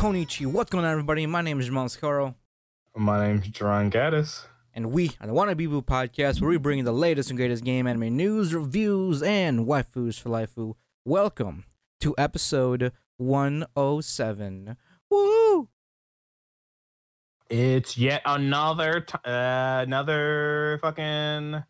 [0.00, 0.46] Konichi.
[0.46, 1.26] What's going on, everybody?
[1.26, 2.34] My name is Jamal Scaro,
[2.96, 4.46] My name's Jerron Gaddis.
[4.72, 7.86] and we are the Wanna podcast, where we bring you the latest and greatest game
[7.86, 10.56] anime news, reviews, and waifus for life.
[11.04, 11.64] Welcome
[12.00, 14.78] to episode 107.
[15.10, 15.68] Woo!
[17.50, 21.62] It's yet another t- uh, another fucking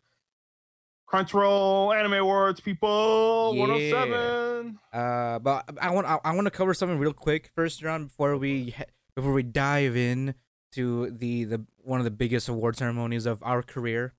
[1.11, 3.51] Crunchyroll Anime Awards, people.
[3.55, 3.61] Yeah.
[3.61, 4.79] 107.
[4.93, 8.37] Uh, but I want I, I want to cover something real quick first, John, before
[8.37, 8.73] we
[9.15, 10.35] before we dive in
[10.73, 14.13] to the the one of the biggest award ceremonies of our career.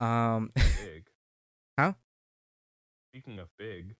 [0.00, 1.06] Um, Big.
[1.78, 1.92] Huh?
[3.10, 3.94] Speaking of big,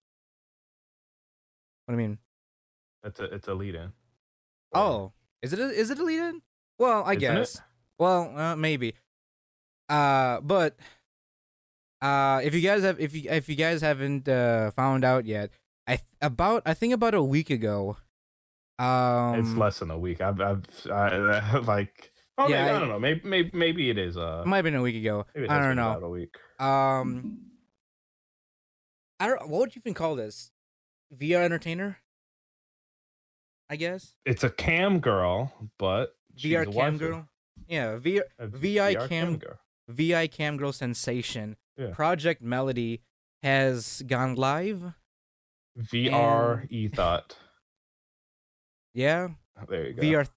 [1.85, 2.17] what do you mean?
[3.03, 3.93] It's a it's a lead in.
[4.73, 6.41] Oh, is it a, is it a lead in?
[6.77, 7.55] Well, I Isn't guess.
[7.55, 7.61] it?
[7.97, 8.93] Well, uh, maybe.
[9.87, 10.75] Uh, but
[12.05, 15.49] uh, if you guys have if you if you guys haven't uh, found out yet,
[15.87, 17.97] I th- about I think about a week ago.
[18.77, 20.19] Um, it's less than a week.
[20.21, 22.11] I've, I've I, like.
[22.37, 22.99] Oh, Yeah, maybe, I, I- don't know.
[22.99, 24.17] Maybe, maybe, maybe it is.
[24.17, 25.25] Uh, might have been a week ago.
[25.33, 25.91] maybe it I don't been know.
[25.91, 26.35] About a week.
[26.59, 27.37] Um,
[29.19, 29.47] I don't.
[29.47, 30.51] What would you even call this?
[31.15, 31.99] VR entertainer.
[33.69, 37.27] I guess It's a cam girl, but VR cam girl.
[37.67, 39.57] Yeah, VR A VI VR cam- girl.
[39.89, 41.55] VI cam girl sensation.
[41.77, 41.91] Yeah.
[41.93, 43.01] Project Melody
[43.43, 44.93] has gone live.
[45.77, 47.37] VR And- e thought.
[48.93, 49.29] Yeah,
[49.67, 50.01] There you go.
[50.01, 50.29] VR.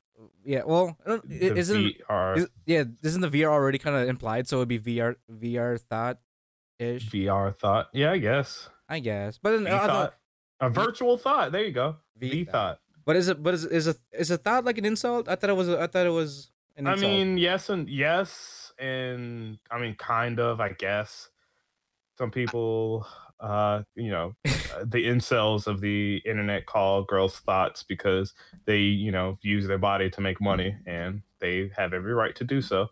[0.44, 4.48] Yeah, well, uh, The isn't VR is, yeah, isn't the VR already kind of implied?
[4.48, 6.19] So it'd be VR VR thought
[6.81, 7.89] ish, VR thought.
[7.92, 8.69] Yeah, I guess.
[8.89, 9.39] I guess.
[9.41, 10.14] But then V I thought.
[10.61, 11.53] A virtual thought.
[11.53, 11.97] There you go.
[12.16, 12.81] V thought.
[13.06, 13.41] But is it?
[13.42, 15.28] But is is a is a thought like an insult?
[15.28, 15.69] I thought it was.
[15.69, 20.41] A, I thought it was an I mean, yes and yes, and I mean, kind
[20.41, 20.61] of.
[20.61, 21.29] I guess
[22.17, 23.07] some people,
[23.41, 28.34] uh, you know, uh, the incels of the internet call girls thoughts because
[28.65, 32.44] they, you know, use their body to make money, and they have every right to
[32.44, 32.89] do so.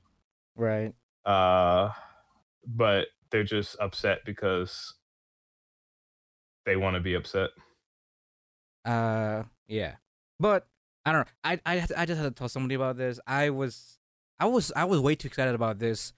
[0.56, 0.94] right.
[1.24, 1.90] uh
[2.66, 4.94] but they're just upset because
[6.64, 7.50] they want to be upset
[8.86, 9.96] Uh, yeah.
[10.38, 10.66] But
[11.04, 11.32] I don't know.
[11.44, 13.18] I I I just had to tell somebody about this.
[13.26, 13.98] I was
[14.38, 16.12] I was I was way too excited about this.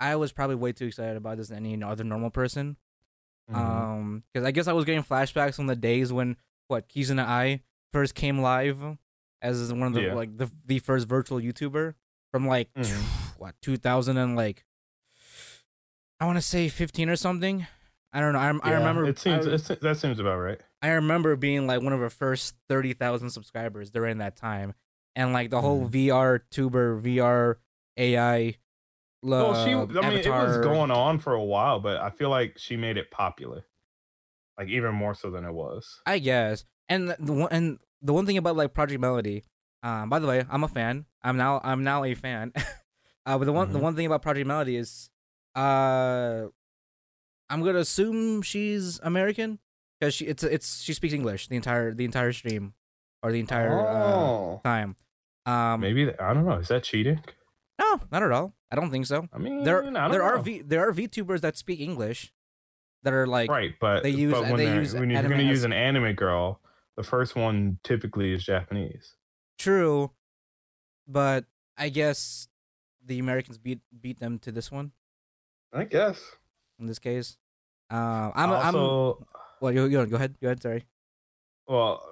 [0.00, 2.76] I was probably way too excited about this than any other normal person.
[3.50, 3.60] Mm-hmm.
[3.60, 6.36] Um, because I guess I was getting flashbacks from the days when
[6.68, 7.60] what Kizuna AI
[7.92, 8.82] first came live
[9.42, 10.14] as one of the Yeah.
[10.14, 11.94] like the the first virtual YouTuber
[12.30, 12.82] from like Mhm.
[13.38, 14.64] what 2000 and like
[16.20, 17.66] I want to say 15 or something.
[18.12, 18.38] I don't know.
[18.38, 21.82] I, I remember it seems I, it, that seems about right I remember being like
[21.82, 24.74] one of our first 30,000 subscribers during that time.
[25.18, 25.90] And like the whole Mhm.
[25.90, 27.58] VR tuber, VR
[27.98, 28.56] AI
[29.20, 32.30] well she uh, i mean it was going on for a while but i feel
[32.30, 33.64] like she made it popular
[34.56, 36.64] like even more so than it was I guess.
[36.88, 39.42] And the- the one and the one thing about like Project Melody,
[39.82, 41.04] um, by the way, I'm a fan.
[41.22, 42.52] I'm now I'm now a fan.
[43.26, 43.82] uh, but the one the Mhm.
[43.82, 45.10] one thing about Project Melody is,
[45.56, 46.46] uh,
[47.50, 49.58] I'm gonna assume she's American
[49.98, 52.74] because she it's it's she speaks English the entire the entire stream
[53.22, 54.96] or the entire uh, oh time.
[55.48, 57.20] Um, maybe i don't know is that cheating
[57.78, 58.54] no, not at all.
[58.72, 59.28] I don't think so.
[59.32, 62.32] i mean There I there are v there are VTubers that speak English
[63.04, 65.44] that are like right but they use- but when, they use when you're going to
[65.56, 66.60] use an anime girl
[66.96, 69.14] the first one typically is japanese
[69.58, 70.10] True,
[71.06, 71.44] but
[71.76, 72.48] I guess
[73.04, 74.92] the Americans beat beat them to this one
[75.72, 76.18] i guess
[76.78, 77.38] in this case.
[77.90, 79.72] Uh, I'm I'm well.
[79.72, 80.36] You, you go ahead.
[80.40, 80.62] Go ahead.
[80.62, 80.84] Sorry.
[81.66, 82.02] Well,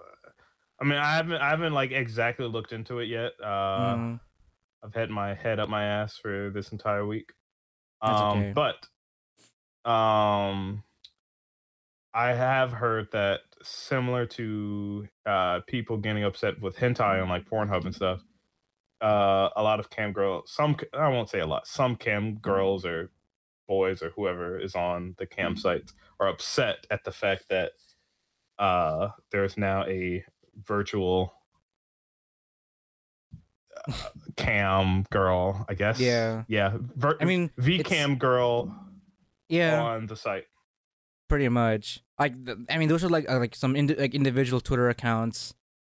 [0.80, 3.32] I mean, I haven't, I haven't like exactly looked into it yet.
[3.42, 4.20] Uh, Mm,
[4.84, 7.32] I've had my head up my ass for this entire week.
[8.02, 8.52] Um, okay.
[8.54, 10.82] but, um,
[12.14, 17.84] I have heard that similar to uh people getting upset with hentai on like Pornhub
[17.84, 18.22] and stuff.
[19.02, 22.86] Uh, a lot of cam girls, some I won't say a lot, some cam girls
[22.86, 23.10] or
[23.68, 27.72] boys or whoever is on the cam sites are upset at the fact that
[28.58, 30.24] uh there's now a
[30.64, 31.32] virtual
[33.88, 33.92] uh,
[34.36, 36.44] cam girl i guess Yeah.
[36.48, 38.74] yeah Vir- I mean, v it's- cam girl
[39.48, 40.46] yeah, on the site
[41.28, 42.02] pretty much.
[42.18, 42.34] Like,
[42.68, 45.54] I mean, those are like uh, like some indi- like individual Twitter accounts,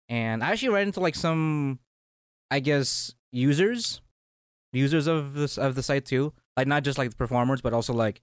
[0.09, 1.79] and I actually ran into like some,
[2.51, 4.01] I guess, users,
[4.73, 6.33] users of this of the site too.
[6.57, 8.21] Like not just like the performers, but also like,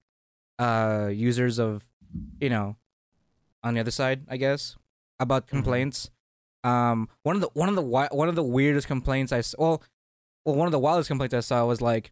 [0.59, 1.89] uh, users of,
[2.39, 2.75] you know,
[3.63, 4.75] on the other side, I guess,
[5.19, 6.11] about complaints.
[6.65, 9.83] Um, one of the one of the one of the weirdest complaints I well,
[10.45, 12.11] well, one of the wildest complaints I saw was like,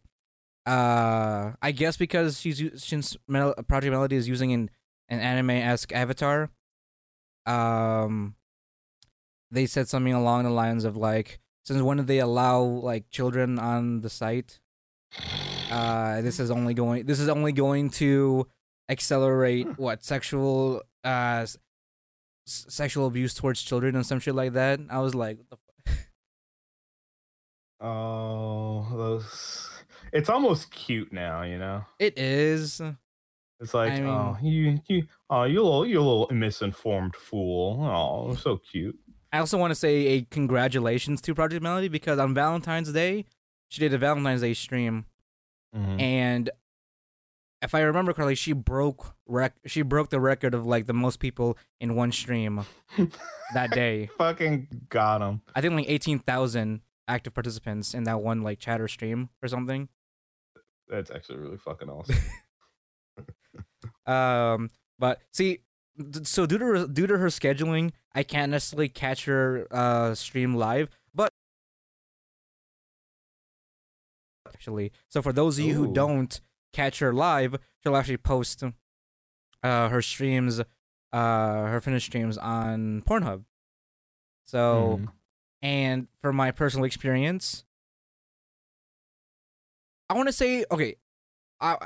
[0.64, 4.70] uh, I guess because she's since Mel- Project Melody is using an
[5.08, 6.50] an anime esque avatar,
[7.46, 8.36] um,
[9.50, 13.58] they said something along the lines of like, since when did they allow like children
[13.58, 14.60] on the site?
[15.68, 17.06] Uh, this is only going.
[17.06, 18.46] This is only going to
[18.88, 21.44] accelerate what sexual uh
[22.46, 24.80] s- sexual abuse towards children and some shit like that.
[24.90, 25.92] I was like, what the
[27.80, 29.70] Oh, those.
[30.12, 31.84] It's almost cute now, you know.
[31.98, 32.80] It is.
[33.60, 37.82] It's like, I oh, you, you, oh, you little, you little misinformed fool.
[37.84, 38.98] Oh, so cute.
[39.32, 43.24] I also want to say a congratulations to Project Melody because on Valentine's Day,
[43.68, 45.06] she did a Valentine's Day stream,
[45.74, 46.00] Mhm.
[46.00, 46.50] and
[47.64, 51.18] if I remember correctly, she broke rec- she broke the record of like the most
[51.18, 52.64] people in one stream
[53.54, 54.10] that day.
[54.18, 55.42] Fucking got him.
[55.54, 59.88] I think like eighteen thousand active participants in that one like chatter stream or something.
[60.88, 62.16] That's actually really fucking awesome.
[64.06, 65.60] Um, but see,
[65.98, 70.14] d- so due to her, due to her scheduling, I can't necessarily catch her uh
[70.14, 70.90] stream live.
[71.14, 71.30] But
[74.48, 76.38] actually, so for those of you who don't
[76.74, 78.62] catch her live, she'll actually post
[79.62, 83.44] uh her streams, uh her finished streams on Pornhub.
[84.44, 85.08] So, Mhm.
[85.62, 87.64] and for my personal experience,
[90.10, 90.96] I want to say okay,
[91.60, 91.76] I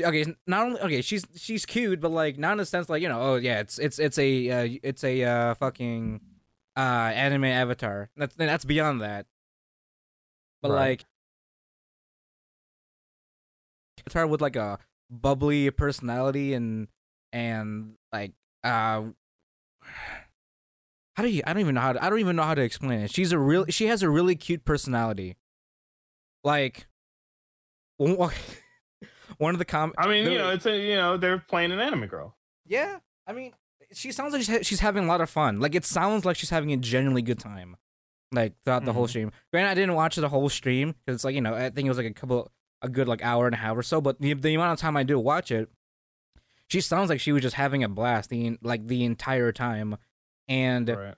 [0.00, 3.08] okay not only okay she's she's cute but like not in a sense like you
[3.08, 6.20] know oh yeah it's it's it's a uh, it's a uh fucking
[6.74, 9.26] uh anime avatar that's that's beyond that
[10.62, 10.76] but Right.
[10.78, 11.04] like
[14.00, 14.78] avatar with like a
[15.10, 16.88] bubbly personality and
[17.32, 18.32] and like
[18.64, 19.02] uh
[21.16, 22.62] how do you I don't even know how to, I don't even know how to
[22.62, 25.36] explain it she's a real she has a really cute personality
[26.44, 26.86] like
[27.98, 31.72] one of the com I mean, the- you know, it's a, you know, they're playing
[31.72, 32.36] an anime girl.
[32.66, 33.52] yeah, I mean,
[33.92, 35.60] she sounds like she's, ha- she's having a lot of fun.
[35.60, 37.76] Like it sounds like she's having a genuinely good time,
[38.32, 39.10] like throughout the whole Mhm.
[39.10, 39.32] stream.
[39.52, 41.90] Granted, I didn't watch the whole stream because it's like you know I think it
[41.90, 42.50] was like a couple,
[42.82, 44.00] a good like hour and a half or so.
[44.00, 45.68] But the, the amount of time I do watch it,
[46.68, 49.96] she sounds like she was just having a blast the like the entire time.
[50.48, 51.14] And Right.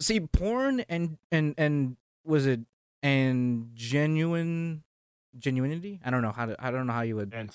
[0.00, 2.60] see, porn and and and was it
[3.02, 4.82] and genuine
[5.38, 6.00] genuinity?
[6.04, 6.56] I don't know how to.
[6.58, 7.50] I don't know how you would And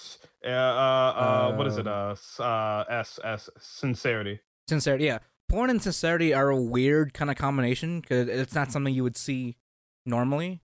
[0.46, 1.88] uh, uh, uh, what is it?
[1.88, 4.40] Uh, s- uh, S S sincerity.
[4.68, 5.18] sincerity yeah
[5.50, 9.18] porn and sincerity are a weird kind of combination because it's not something you would
[9.18, 9.58] see
[10.06, 10.62] normally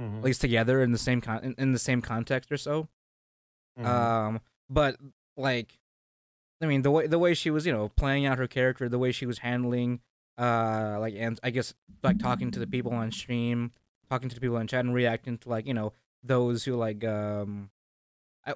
[0.00, 0.18] Mhm.
[0.18, 2.88] at least together in the same con- in, in the same context or so
[3.78, 3.84] Mhm.
[3.86, 4.96] um but
[5.36, 5.78] like
[6.60, 8.98] i mean the way the way she was you know playing out her character the
[8.98, 10.00] way she was handling
[10.38, 13.72] uh like and i guess like talking to the people on stream
[14.08, 15.92] talking to the people in chat and reacting to like you know
[16.22, 17.70] those who like um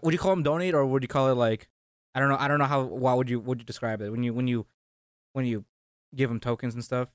[0.03, 1.69] would you call them donate or would you call it like
[2.15, 4.23] i don't know i don't know how why would you would you describe it when
[4.23, 4.67] you when you
[5.35, 5.65] when you
[6.15, 7.11] give them tokens and stuff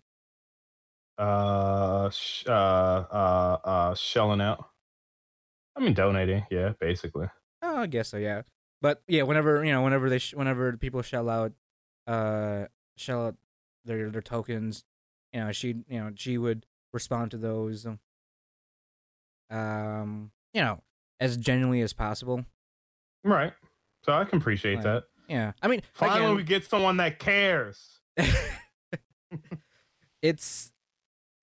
[1.20, 4.70] uh, sh- uh, uh, uh, shelling out.
[5.76, 6.46] I mean, donating.
[6.50, 7.28] Yeah, basically.
[7.62, 8.18] Oh, I guess so.
[8.18, 8.42] Yeah,
[8.82, 11.54] but yeah, whenever you know, whenever they, sh- whenever people shell out,
[12.08, 12.66] uh,
[12.98, 13.36] shell out
[13.86, 14.84] their their tokens,
[15.34, 17.86] you know, she, you know, she would respond to those,
[19.50, 20.82] um, you know,
[21.20, 22.46] as genuinely as possible.
[23.24, 23.54] Right.
[24.04, 24.84] So I can appreciate Right.
[24.84, 25.04] that.
[25.28, 28.00] Yeah, I mean, Finally, again, we get someone that cares.
[30.22, 30.72] it's,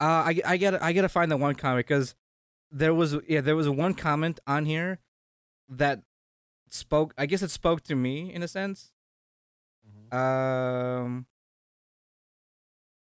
[0.00, 2.14] uh, I I gotta I gotta find that one comment because
[2.70, 4.98] there was yeah there was one comment on here
[5.68, 6.02] that
[6.68, 7.14] spoke.
[7.16, 8.92] I guess it spoke to me in a sense.
[10.12, 11.26] Um,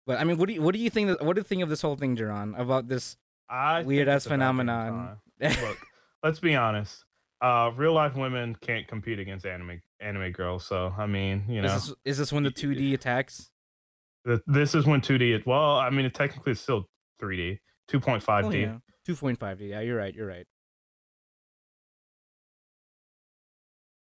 [0.06, 1.20] but I mean, what do you what do you think?
[1.20, 2.58] What do you think of this whole thing, Jaron?
[2.58, 3.16] About this?
[3.48, 5.16] I Weird-ass it's a bad thing phenomenon.
[5.40, 5.78] Look,
[6.22, 7.04] let's be honest.
[7.40, 10.64] Uh, real life women can't compete against anime anime girls.
[10.64, 13.50] So I mean, you know, Is this, is this when the two D attacks?
[14.26, 15.34] Th- this is when 2D.
[15.34, 16.88] It, well, I mean, it technically it's still
[17.20, 17.58] 3D,
[17.90, 18.44] 2.5D.
[18.44, 18.76] Oh, yeah,
[19.06, 19.66] two point five D.
[19.68, 20.14] Yeah, you're right.
[20.14, 20.46] You're right.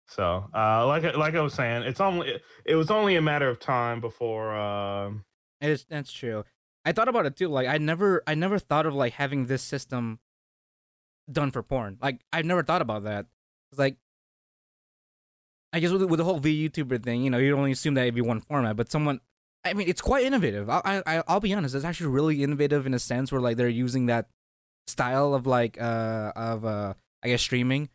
[0.07, 3.49] So, uh, like I- like I was saying, it's only it was only a matter
[3.49, 4.55] of time before.
[4.55, 5.25] Um,
[5.61, 5.85] It is.
[5.89, 6.43] That's true.
[6.85, 7.47] I thought about it too.
[7.47, 10.19] Like I never, I never thought of like having this system
[11.31, 11.97] done for porn.
[12.01, 13.25] Like I've never thought about that.
[13.71, 13.97] It's like,
[15.73, 18.13] I guess with, with the whole VTuber thing, you know, you only assume that it'd
[18.15, 19.19] be one format, but someone.
[19.65, 20.69] I mean, it's quite innovative.
[20.69, 21.73] I, I, I'll be honest.
[21.75, 24.27] It's actually really innovative in a sense where like they're using that
[24.87, 26.93] style of like uh of uh
[27.23, 27.89] I guess streaming,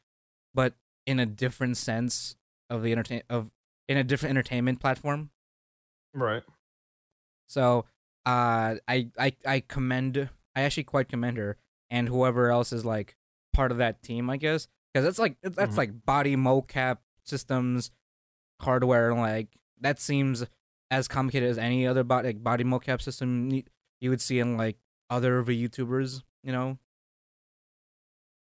[0.52, 0.74] but
[1.06, 2.34] in a different sense
[2.68, 3.50] of the entertain of
[3.88, 5.30] in a different entertainment platform.
[6.14, 6.42] right.
[7.48, 7.86] So
[8.26, 11.56] uh, I I I commend I actually quite commend her
[11.90, 13.16] and whoever else is like
[13.52, 15.78] part of that team, I guess, because it's like that's Mhm.
[15.78, 17.90] like body mocap systems,
[18.60, 19.48] hardware, like
[19.80, 20.44] that seems
[20.90, 23.50] as complicated as any other body like body mocap system
[24.00, 24.76] you would see in like
[25.08, 26.78] other VTubers, you know.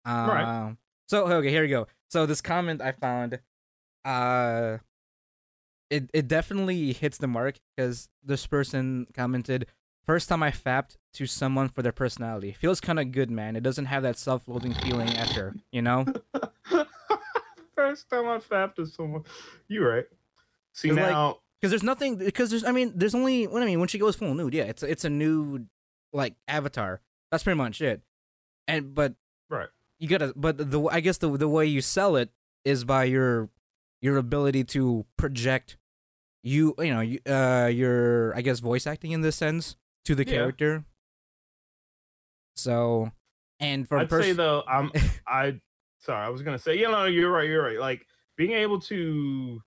[0.05, 0.43] Right.
[0.43, 1.87] Um, So okay, here we go.
[2.09, 3.39] So this comment I found,
[4.03, 4.77] uh,
[5.89, 9.67] it it definitely hits the mark because this person commented,
[10.05, 12.51] first time I fapped to someone for their personality.
[12.53, 13.55] Feels kind of good, man.
[13.55, 16.05] It doesn't have that self-loathing feeling after, you know.
[17.75, 19.23] First time I fapped to someone.
[19.67, 20.05] You right.
[20.73, 23.65] See It's like- now, because there's nothing because there's I mean there's only what I
[23.65, 25.67] mean when she goes full nude yeah it's it's a nude
[26.13, 28.01] like avatar that's pretty much it
[28.67, 29.15] and but
[29.49, 29.69] right.
[29.99, 32.29] you gotta but the I guess the the way you sell it
[32.63, 33.49] is by your
[34.01, 35.77] your ability to project
[36.43, 37.01] you you know
[37.33, 40.31] uh your I guess voice acting in this sense to the Yeah.
[40.33, 40.85] character
[42.55, 43.11] so
[43.59, 44.91] and for I'd say though, I'm
[45.27, 45.59] I
[45.99, 47.79] sorry, I was gonna say, you know, you're right, you're right.
[47.79, 48.05] Like
[48.37, 49.61] being able to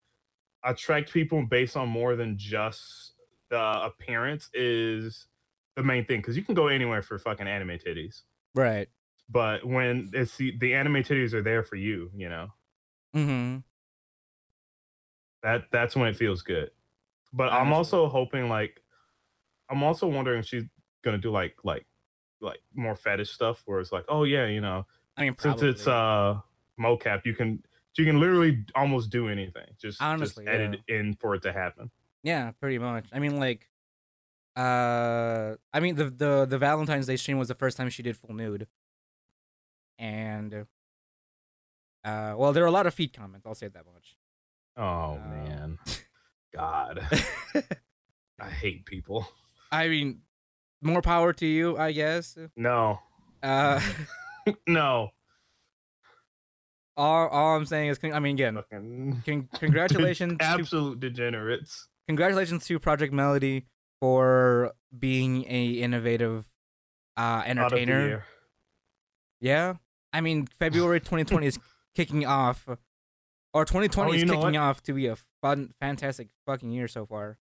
[0.65, 3.13] attract people based on more than just
[3.51, 5.27] the appearance is
[5.77, 8.23] the main thing because you can go anywhere for fucking anime titties.
[8.55, 8.89] right.
[9.31, 12.49] But when it's the, the anime titties are there for you, you know,
[13.15, 13.59] mm-hmm.
[15.43, 16.71] That that's when it feels good.
[17.33, 18.83] But I'm also hoping like
[19.71, 20.65] I'm also wondering if she's
[21.05, 21.87] gonna do like like
[22.41, 24.87] like more fetish stuff where it's like, oh yeah, you know,
[25.17, 26.41] I mean since it's uh
[26.81, 27.63] mocap, you can
[27.99, 29.67] you can literally almost do anything.
[29.81, 31.91] Just Honestly, just edit it in for it to happen.
[32.23, 33.07] Yeah, pretty much.
[33.13, 33.69] I mean, like,
[34.57, 38.17] uh, I mean the the the Valentine's Day stream was the first time she did
[38.17, 38.67] full nude,
[39.99, 40.67] and
[42.05, 43.47] uh, well, there are a lot of feed comments.
[43.47, 44.17] I'll say that much.
[44.77, 45.79] Oh Um, man.
[46.55, 47.07] God.
[48.41, 49.29] I hate people.
[49.71, 50.21] I mean,
[50.81, 52.39] more power to you, I guess.
[52.57, 53.01] No.
[53.43, 53.81] Uh,
[54.67, 55.11] no.
[56.99, 61.89] All all I'm saying is, I mean, again, Fucking con- congratulations, to, absolute degenerates.
[62.07, 63.65] congratulations to Project Melody
[64.01, 66.47] for being a innovative
[67.17, 68.25] uh Out of the entertainer.
[69.41, 69.75] Yeah.
[70.13, 71.59] I mean, February 2020 is
[71.95, 72.67] kicking off,
[73.55, 77.39] or 2020 Oh, is kicking off to be a fun, fantastic fucking year so far.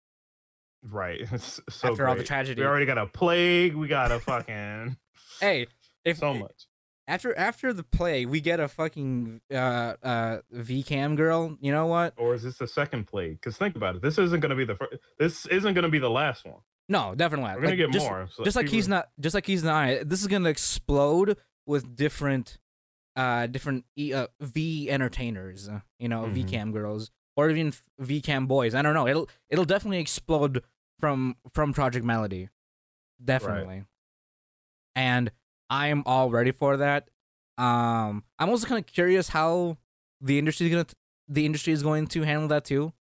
[0.83, 1.21] Right.
[1.31, 2.61] It's so after all the tragedy.
[2.61, 3.75] We already got a plague.
[3.75, 4.97] We got a fucking
[5.41, 5.67] hey,
[6.03, 6.67] if so much.
[7.07, 9.55] After after the play, we get a fucking uh
[10.03, 11.57] uh VCam girl.
[11.61, 12.13] You know what?
[12.17, 13.29] Or is this the second play?
[13.31, 14.01] Because think about it.
[14.01, 14.93] This isn't going to be the first.
[15.19, 16.61] This isn't going to be the last one.
[16.87, 17.55] No, definitely not.
[17.55, 18.27] We're going to Like, get just, more.
[18.31, 19.09] So Just like he's not.
[19.19, 20.07] Just like he's not.
[20.07, 22.59] This is gonna explode with different,
[23.15, 25.67] uh, different E- uh, V entertainers.
[25.67, 26.35] uh, You know, Mhm.
[26.45, 28.75] VCam girls or even VCam boys.
[28.75, 29.07] I don't know.
[29.07, 30.63] It'll it'll definitely explode
[30.99, 32.49] from from Project Melody,
[33.23, 33.85] definitely.
[34.95, 35.31] And
[35.75, 37.09] I am all ready for that.
[37.57, 39.77] Um, I'm also kind of curious how
[40.21, 40.85] the industry is gonna
[41.27, 42.93] the industry is going to handle that too,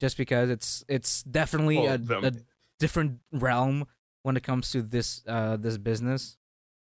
[0.00, 2.32] just because it's it's definitely Well, a, a
[2.78, 3.86] different realm
[4.22, 6.36] when it comes to this uh this business.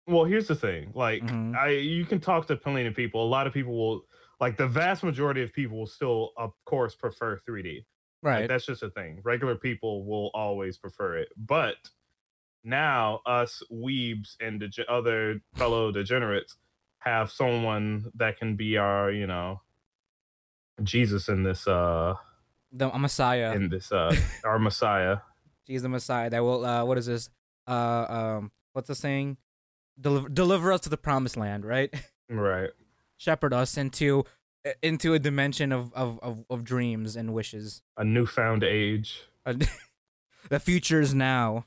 [0.07, 0.91] Well, here's the thing.
[0.95, 1.55] Like, Mhm.
[1.55, 3.23] I you can talk to plenty of people.
[3.23, 3.97] A lot of people will,
[4.39, 7.75] like, the vast majority of people will still, of course, prefer 3D.
[7.77, 7.85] Like,
[8.33, 8.47] Right.
[8.47, 9.21] that's just a thing.
[9.23, 11.29] Regular people will always prefer it.
[11.37, 11.77] But
[12.63, 16.57] now, us weebs and dege- other fellow degenerates
[16.99, 19.61] have someone that can be our, you know,
[20.83, 22.15] Jesus in this, uh,
[22.71, 23.53] the a Messiah.
[23.53, 25.17] in this, uh, our Messiah.
[25.65, 27.29] He's the Messiah that will uh what is this?
[27.67, 29.37] Uh um what's the saying?
[29.99, 31.93] Deliver deliver us to the promised land, right?
[32.29, 32.71] Right.
[33.17, 34.25] Shepherd us into
[34.81, 37.81] into a dimension of of of, of dreams and wishes.
[37.97, 39.23] A newfound age.
[40.49, 41.65] The future is now.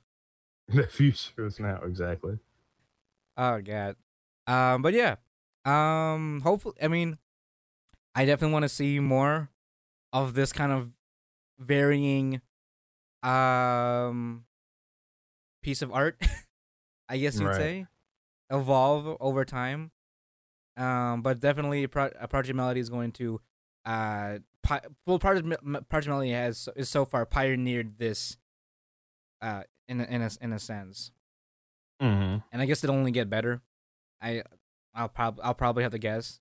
[0.68, 1.80] The future is now.
[1.84, 2.38] Exactly.
[3.36, 3.96] Oh god.
[4.46, 5.16] Um but yeah.
[5.64, 7.18] Um hopefully I mean
[8.14, 9.50] I definitely want to see more
[10.12, 10.90] of this kind of
[11.58, 12.40] varying
[13.22, 14.44] um
[15.62, 16.16] piece of art.
[17.08, 17.56] I guess you'd Right.
[17.56, 17.86] say
[18.50, 19.90] evolve over time.
[20.76, 23.40] Um but definitely Pro- Project Melody is going to
[23.84, 25.46] uh pi- well Project
[25.90, 28.38] Project Melody has is so far pioneered this
[29.42, 31.10] uh in a, in a in a sense
[32.02, 32.38] Mm-hmm.
[32.52, 33.62] and I guess it'll only get better.
[34.20, 34.42] I
[34.94, 36.40] I'll prob I'll probably have to guess.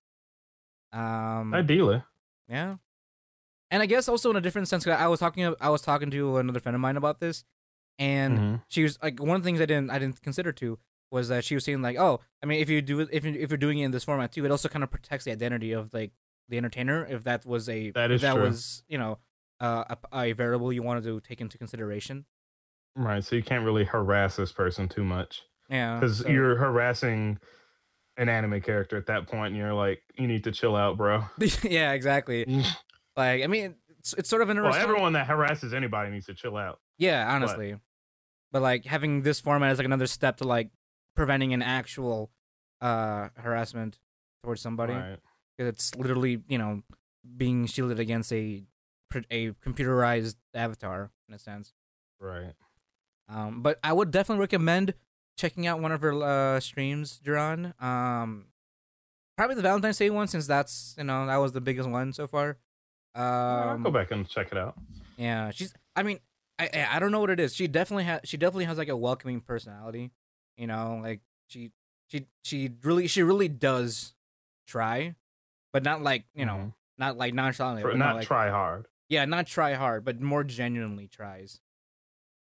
[0.92, 2.02] Um, Ideally.
[2.48, 2.76] yeah,
[3.70, 4.86] and I guess also in a different sense.
[4.86, 7.44] I was talking I was talking to another friend of mine about this,
[7.98, 8.62] and Mhm.
[8.68, 10.78] she was like one of the things I didn't I didn't consider too
[11.10, 13.32] was that she was saying like oh I mean if you do it if you,
[13.34, 15.72] if you're doing it in this format too it also kind of protects the identity
[15.72, 16.12] of like
[16.48, 18.42] the entertainer if that was a That if that true.
[18.42, 19.18] was you know
[19.60, 22.24] uh, a, a variable you wanted to take into consideration
[22.96, 23.24] Right.
[23.24, 27.38] So you can't really harass this person too much yeah because so- you're harassing
[28.16, 31.24] an anime character at that point, and you're like, you need to chill out, bro.
[31.62, 32.46] yeah exactly
[33.16, 36.56] Like, I mean, it's, it's sort of Well, everyone that harasses anybody needs to chill
[36.56, 36.80] out.
[36.98, 37.76] Yeah, honestly.
[38.52, 40.70] But like having this format is like another step to like
[41.16, 42.30] preventing an actual
[42.80, 43.98] uh harassment
[44.42, 44.94] towards somebody.
[44.94, 45.18] Right.
[45.58, 46.82] It's literally, you know,
[47.36, 48.62] being shielded against a
[49.30, 51.72] a computerized avatar in a sense.
[52.20, 52.52] Right.
[53.28, 54.94] Um, but I would definitely recommend
[55.36, 57.74] checking out one of her uh, streams, Duran.
[57.80, 58.46] Um,
[59.36, 62.26] probably the Valentine's Day one, since that's you know that was the biggest one so
[62.26, 62.58] far.
[63.14, 64.76] I'll Um, go back and check it out.
[65.16, 65.72] yeah, she's.
[65.96, 66.18] I mean,
[66.58, 67.54] I I don't know what it is.
[67.54, 68.20] She definitely has.
[68.24, 70.10] She definitely has like a welcoming personality.
[70.56, 71.70] You know, like she
[72.08, 74.14] she she really she really does
[74.66, 75.14] try,
[75.72, 76.72] but not like you know Mhm.
[76.98, 77.82] not like nonchalantly.
[77.84, 78.86] But not like, try hard.
[79.08, 81.60] yeah, not try hard, but more genuinely tries.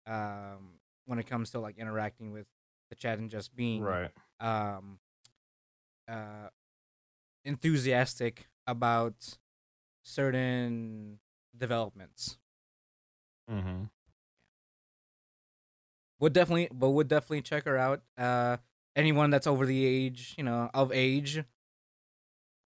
[0.07, 2.47] Um, when it comes to like interacting with
[2.89, 4.11] the chat and just being Right.
[4.39, 4.99] um,
[6.07, 6.49] uh,
[7.43, 9.37] enthusiastic about
[10.03, 11.19] certain
[11.57, 12.37] developments.
[13.49, 13.85] Mm-hmm.
[16.19, 18.01] Would definitely, but would definitely check her out.
[18.17, 18.57] Uh,
[18.95, 21.43] anyone that's over the age, you know, of age,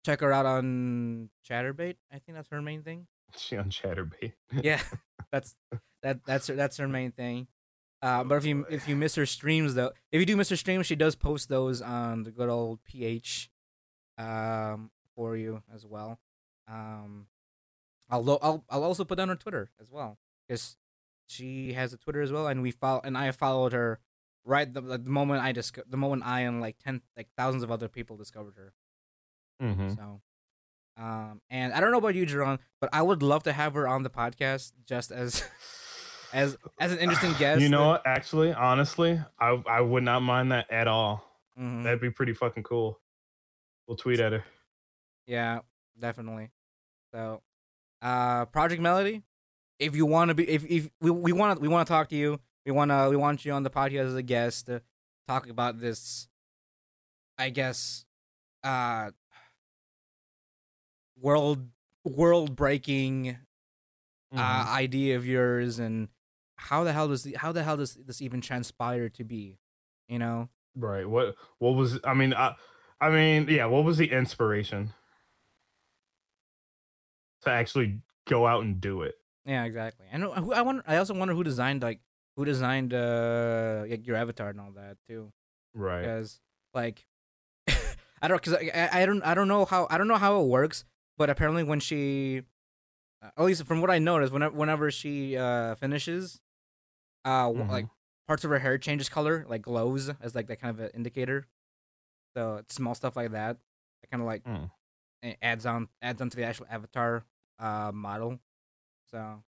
[0.06, 1.96] check her out on Chaturbate.
[2.12, 3.08] I think that's her main thing.
[3.38, 4.34] She on Chaturbate.
[4.62, 4.82] yeah
[5.32, 5.56] that's
[6.04, 7.48] that that's her that's her main thing
[8.02, 10.56] uh but if you if you miss her streams though if you do miss her
[10.56, 13.50] streams she does post those on the good old ph
[14.18, 16.20] um for you as well
[16.68, 17.28] um
[18.10, 20.18] i'll lo- i'll, I'll also put down her twitter as well
[20.48, 20.78] because
[21.28, 24.00] she has a twitter as well and we follow and i followed her
[24.46, 27.72] right the, the moment i disco- the moment i and like 10 like thousands of
[27.72, 28.74] other people discovered her
[29.62, 29.90] Mm-hmm.
[29.90, 30.22] so,
[31.00, 33.88] um, and I don't know about you, Jerron, but I would love to have her
[33.88, 35.44] on the podcast just as
[36.34, 37.62] as as an interesting guest.
[37.62, 38.04] You know what?
[38.06, 41.24] Actually, honestly, I I would not mind that at all.
[41.58, 41.84] Mhm.
[41.84, 43.00] That'd be pretty fucking cool.
[43.88, 44.44] We'll tweet at her.
[45.26, 45.60] Yeah,
[46.00, 46.52] definitely.
[47.14, 47.42] So,
[48.02, 49.24] uh, Project Melody,
[49.80, 52.10] if you want to be, if if we we want to we want to talk
[52.10, 54.82] to you, we want to we want you on the podcast as a guest to
[55.28, 56.28] talk about this.
[57.38, 58.04] I guess,
[58.66, 59.12] uh,
[61.22, 61.68] world
[62.06, 63.38] world breaking
[64.32, 64.40] Mm-hmm.
[64.40, 66.08] uh, idea of yours and
[66.58, 69.58] how the hell does the, how the hell does this even transpire to be
[70.08, 71.10] you know right.
[71.10, 72.54] What what was I mean, I
[73.02, 74.94] I mean, yeah, what was the inspiration
[77.42, 79.16] to actually go out and do it?
[79.46, 82.02] yeah exactly i know who i wonder i also wonder who designed like
[82.36, 85.32] who designed uh like your avatar and all that too
[85.74, 86.02] Right.
[86.02, 86.40] because
[86.74, 87.08] like
[88.22, 90.46] i don't because I, I don't i don't know how i don't know how it
[90.48, 90.84] works
[91.20, 92.42] but apparently when she
[93.22, 96.42] uh, at least from what i noticed whenever whenever she uh finishes
[97.26, 97.70] uh Mhm.
[97.70, 97.86] like
[98.28, 101.46] parts of her hair changes color like glows as like that kind of an indicator
[102.36, 103.58] so it's small stuff like that
[104.02, 104.72] that kind of like Mm.
[105.22, 107.26] it adds on adds on to the actual avatar
[107.60, 108.40] uh model
[109.12, 109.44] so i'm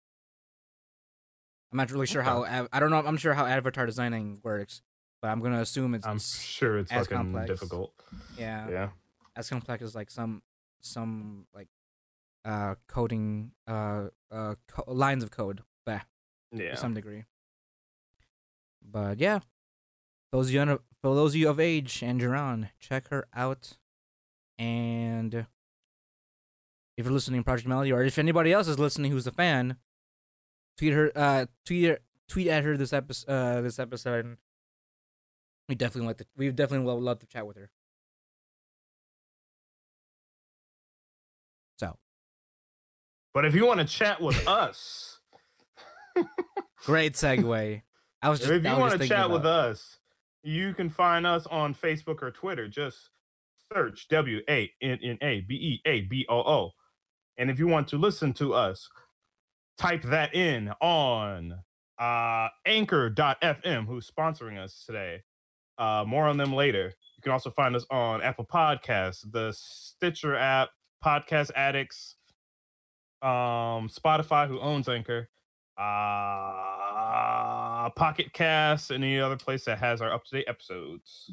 [1.76, 4.82] not really sure how i don't know i'm sure how avatar designing works
[5.22, 7.46] but i'm gonna assume it's I'm sure it's fucking complex.
[7.48, 7.92] difficult.
[8.36, 8.88] yeah Yeah.
[9.36, 10.42] as complex as like some
[10.80, 11.68] some like
[12.44, 16.02] uh coding uh uh co- lines of code but
[16.52, 16.70] Yeah.
[16.72, 17.24] to some degree.
[18.82, 19.40] But yeah.
[20.32, 23.26] Those of you under, for those of you of age and you're on check her
[23.34, 23.76] out.
[24.58, 25.34] And
[26.96, 29.76] if you're listening project melody or if anybody else is listening who's a fan
[30.78, 34.24] tweet her uh tweet her, tweet at her this episode uh this episode.
[34.24, 34.36] And
[35.68, 37.70] we definitely like to we definitely would love to chat with her
[43.32, 45.20] But if you want to chat with us,
[46.84, 47.82] great segue
[48.22, 49.98] i was just if you want to chat with us,
[50.42, 52.68] you can find us on Facebook or Twitter.
[52.68, 53.10] Just
[53.72, 56.70] search W A N N A B E A B O O.
[57.38, 58.88] And if you want to listen to us,
[59.78, 61.60] type that in on
[61.98, 65.22] uh, anchor.fm, who's sponsoring us today.
[65.78, 66.92] Uh, more on them later.
[67.16, 70.70] You can also find us on Apple Podcasts, the Stitcher app,
[71.02, 72.16] Podcast Addicts,
[73.22, 75.28] um, Spotify, who owns Anchor,
[75.78, 81.32] uh, Pocket Cast, and any other place that has our up to date episodes.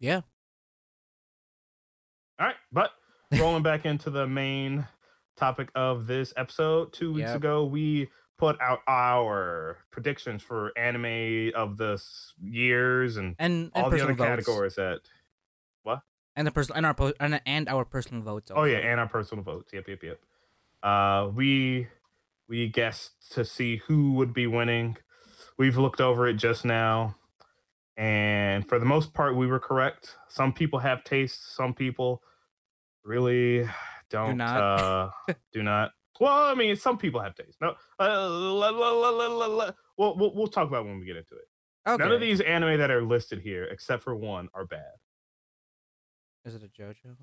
[0.00, 0.20] yeah
[2.38, 2.90] All right, but
[3.38, 4.86] rolling back into the main
[5.36, 6.92] topic of this episode.
[6.92, 7.36] Two weeks Yep.
[7.36, 12.02] ago, we put out our predictions for anime of the
[12.42, 14.28] years and and, and all the other votes.
[14.28, 15.00] categories that.
[16.36, 18.50] And the personal and our po- and, and our personal votes.
[18.54, 19.72] Oh yeah, and our personal votes.
[19.72, 20.20] Yep, yep, yep.
[20.82, 21.88] Uh, we
[22.48, 24.96] we guessed to see who would be winning.
[25.58, 27.16] We've looked over it just now.
[27.96, 30.16] And for the most part, we were correct.
[30.28, 31.54] Some people have taste.
[31.54, 32.22] Some people
[33.04, 33.68] really
[34.10, 34.36] don't.
[34.36, 34.60] not.
[34.60, 35.92] Uh, do not.
[36.20, 37.58] Well, I mean, some people have taste.
[37.60, 39.70] No, uh, la, la, la.
[39.96, 41.44] Well, we'll we'll talk about when we get into it.
[41.86, 42.02] Okay.
[42.02, 44.92] None of these anime that are listed here, except for one, are bad.
[46.44, 47.16] Is it a JoJo?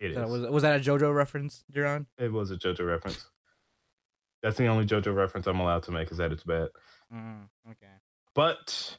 [0.00, 2.06] It Is that- was, was that a JoJo reference, Duran?
[2.18, 3.26] It was a JoJo reference.
[4.42, 6.68] That's the only JoJo reference I'm allowed to make is that it's bad.
[7.12, 7.86] Mm, okay.
[8.34, 8.96] But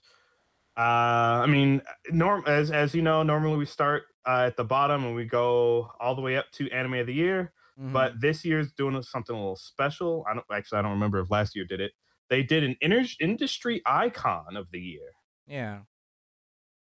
[0.78, 1.82] uh, I mean,
[2.12, 5.92] norm as as you know, normally we start uh, at the bottom and we go
[6.00, 7.54] all the way up to anime of the year.
[7.80, 7.94] Mhm.
[7.94, 10.26] But this year's doing something a little special.
[10.30, 11.94] I don't actually I don't remember if last year did it.
[12.30, 15.12] They did an inter- industry icon of the year.
[15.48, 15.80] yeah.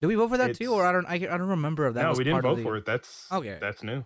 [0.05, 1.05] Did we vote for that too, or I don't?
[1.07, 2.85] I, I don't remember if that no, we didn't vote the- for it.
[2.85, 3.57] That's Okay.
[3.59, 4.05] That's new.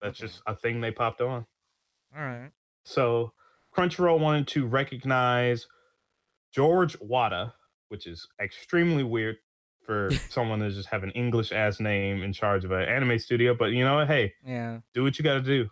[0.00, 0.28] That's Okay.
[0.28, 1.46] just a thing they popped on.
[2.16, 2.50] All right.
[2.84, 3.32] So
[3.76, 5.66] Crunchyroll wanted to recognize
[6.52, 7.54] George Wada,
[7.88, 9.36] which is extremely weird
[9.84, 13.54] for someone to just have an English ass name in charge of an anime studio.
[13.54, 14.06] But you know what?
[14.08, 14.80] Hey, Yeah.
[14.94, 15.70] do what you got to do.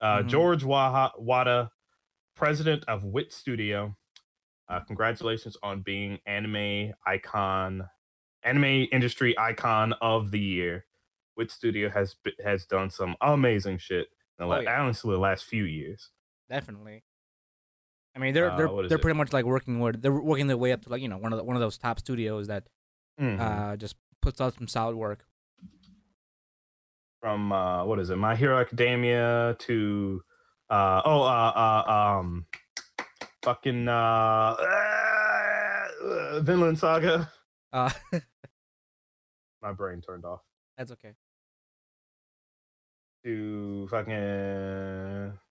[0.00, 0.28] Uh, Mhm.
[0.28, 1.70] George Waha- Wada,
[2.36, 3.96] president of Wit Studio.
[4.68, 7.88] Uh, congratulations on being anime icon,
[8.42, 10.86] anime industry icon of the year.
[11.36, 14.80] Wit Studio has has done some amazing shit in the Oh, yeah.
[14.80, 16.10] honestly the last few years.
[16.50, 17.04] Definitely.
[18.16, 19.02] I mean, they're Uh, they're they're it?
[19.02, 21.32] pretty much like working with they're working their way up to like you know one
[21.32, 22.64] of the, one of those top studios that
[23.20, 23.38] Mhm.
[23.38, 25.24] uh just puts out some solid work.
[27.20, 30.22] From uh, what is it, My Hero Academia to
[30.70, 31.52] uh, oh uh,
[31.86, 32.46] uh, um,
[33.42, 34.56] fucking uh,
[36.02, 37.30] uh, Vinland Saga.
[37.72, 37.90] Uh,
[39.62, 40.40] My brain turned off.
[40.78, 41.12] that's okay.
[43.24, 44.12] to fucking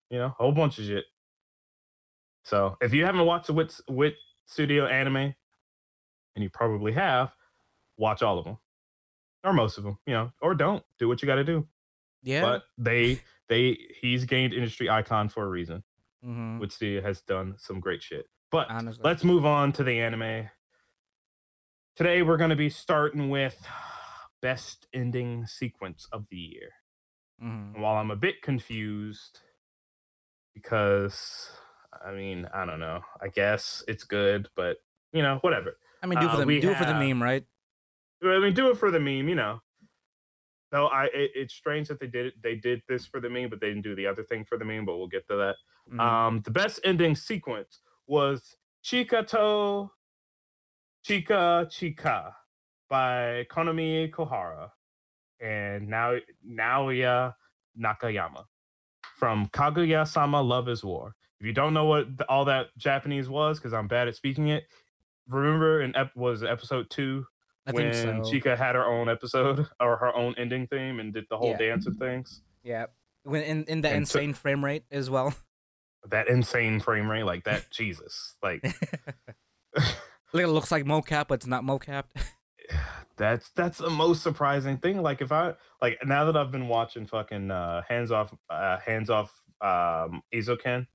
[0.10, 1.06] you know a whole bunch of shit.
[2.44, 5.18] So if you haven't watched the Wit Wit Studio anime,
[6.36, 7.32] and you probably have,
[7.98, 8.58] watch all of them
[9.44, 11.68] or most of them, you know, or don't do what you got to do.
[12.24, 12.42] Yeah.
[12.42, 15.84] But they they he's gained industry icon for a reason.
[16.24, 16.60] mm-hmm.
[16.60, 18.26] Wit Studio has done some great shit.
[18.52, 19.02] But Honestly.
[19.04, 20.50] let's move on to the anime.
[21.98, 23.68] Today we're going to be starting with
[24.40, 26.70] best ending sequence of the year.
[27.40, 29.40] hmm while I'm a bit confused
[30.54, 31.50] because
[32.06, 33.02] I mean, I don't know.
[33.20, 34.78] I guess it's good, but
[35.12, 35.80] you know, whatever.
[36.04, 37.44] I mean, do it for uh, the do it for the meme, right?
[38.24, 39.60] I mean, do it for the meme, you know.
[40.70, 42.34] Though I, it, it's strange that they did it.
[42.44, 44.66] They did this for the meme, but they didn't do the other thing for the
[44.66, 44.86] meme.
[44.86, 45.56] But we'll get to that.
[45.92, 46.00] Mhm.
[46.00, 49.90] Um, the best ending sequence was Chikatto
[51.08, 52.34] Chika Chika
[52.90, 54.72] by Konomi Kohara
[55.40, 56.16] and now
[56.48, 57.34] Naoya
[57.80, 58.44] Nakayama
[59.16, 61.16] from Kaguya Sama Love is War.
[61.40, 64.48] If you don't know what the, all that Japanese was, because I'm bad at speaking
[64.50, 64.66] it,
[65.30, 67.26] remember in ep- was episode two
[67.66, 68.32] I when think so.
[68.32, 71.58] Chika had her own episode or her own ending theme and did the whole Yeah.
[71.58, 72.42] dance and things.
[72.64, 72.88] yeah.
[73.24, 75.34] When in in the And so- insane frame rate as well.
[76.10, 78.64] That insane frame rate, like that, Jesus, like
[80.34, 82.04] like it looks like mocap, but it's not mocap.
[83.18, 85.02] that's that's the most surprising thing.
[85.02, 89.10] Like if I like now that I've been watching fucking uh hands off uh hands
[89.10, 90.88] off um Eizouken,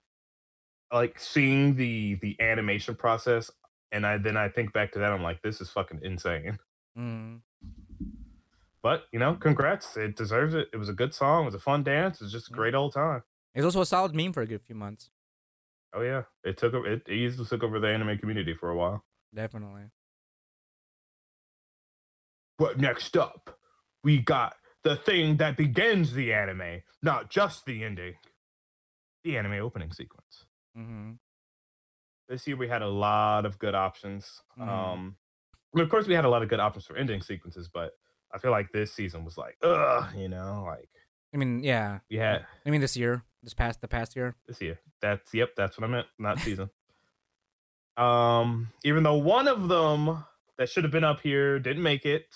[0.93, 3.51] like seeing the the animation process
[3.93, 6.59] and I then I think back to that, I'm like, this is fucking insane.
[6.99, 7.41] mm.
[8.83, 9.97] But you know, congrats.
[9.97, 10.69] It deserves it.
[10.73, 12.75] It was a good song, it was a fun dance, it was just a great
[12.75, 13.23] old time.
[13.55, 15.11] It's also a solid meme for a good few months.
[15.95, 16.23] Oh yeah.
[16.43, 19.05] It took it, it easily took over the anime community for a while.
[19.35, 19.85] Definitely.
[22.59, 23.59] But next up,
[24.05, 28.15] we got the thing that begins the anime, not just the ending.
[29.25, 30.47] The anime opening sequence.
[30.77, 31.13] Mm-hmm.
[32.29, 34.43] This year we had a lot of good options.
[34.59, 34.69] Mhm.
[34.69, 35.17] Um
[35.75, 37.93] I mean, of course we had a lot of good options for ending sequences, but
[38.35, 40.89] I feel like this season was like, ugh, you know, like
[41.35, 42.01] I mean, yeah.
[42.11, 42.41] Yeah.
[42.67, 44.37] I mean, this year, this past the past year.
[44.47, 44.79] this year.
[45.01, 46.71] That's yep, that's what I meant, not season.
[47.97, 50.25] Um, even though one of them
[50.59, 52.35] that should have been up here didn't make it.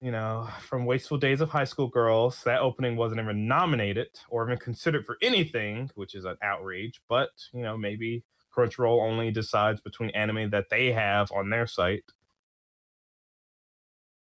[0.00, 4.44] You know, from Wasteful Days of High School Girls, that opening wasn't even nominated or
[4.46, 7.00] even considered for anything, which is an outrage.
[7.08, 8.22] But you know, maybe
[8.56, 12.04] Crunchyroll only decides between anime that they have on their site.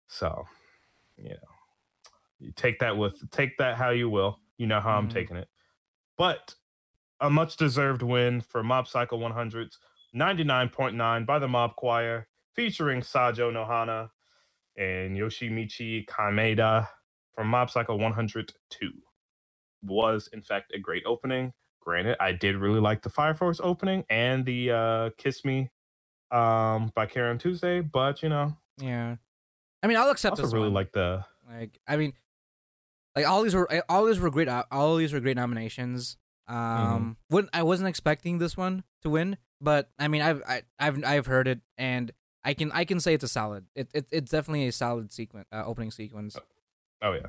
[0.09, 0.45] So,
[1.17, 1.37] you know,
[2.41, 4.41] you take that with take that how you will.
[4.59, 5.13] You know how I'm Mhm.
[5.13, 5.49] taking it.
[6.19, 6.55] But
[7.23, 9.79] a much deserved win for Mob Psycho 100's
[10.15, 14.11] 99.9 by the Mob Choir, featuring Sajou no Hana
[14.77, 16.89] and Yoshimichi Kameda
[17.35, 18.91] from Mob Psycho 102.
[19.85, 21.53] Was in fact a great opening.
[21.81, 25.71] Granted, I did really like the Fire Force opening and the uh, Kiss Me
[26.31, 29.17] um, by Karen Tuesday, but you know, Yeah.
[29.83, 30.75] I mean, I'll accept also this really one.
[30.75, 32.13] like the Like, I mean,
[33.17, 34.49] like all these were all these were great.
[34.49, 36.17] All these were great nominations.
[36.53, 41.05] Um, wouldn't I wasn't expecting this one to win, but I mean, I've I, I've
[41.05, 42.13] I've heard it, and
[42.45, 43.67] I can I can say it's a solid.
[43.75, 46.37] It, it it's definitely a solid sequence, uh, opening sequence.
[47.01, 47.27] oh yeah.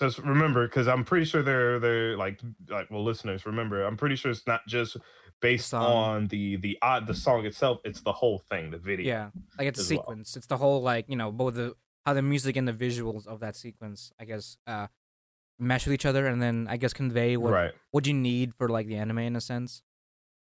[0.00, 4.16] Just remember, because I'm pretty sure they're they're like like well, listeners, remember, I'm pretty
[4.16, 4.96] sure it's not just
[5.40, 5.84] based Song.
[5.84, 7.80] on the the odd the song itself.
[7.84, 9.06] It's the whole thing, the video.
[9.06, 9.98] Yeah, like it's a as well.
[10.00, 10.36] sequence.
[10.36, 13.40] It's the whole like you know both the how the music and the visuals of
[13.40, 14.88] that sequence, I guess, uh,
[15.58, 17.72] mesh with each other, and then I guess convey what right.
[17.90, 19.82] what you need for like the anime in a sense.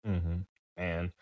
[0.06, 0.40] Mm-hmm.
[0.76, 1.12] And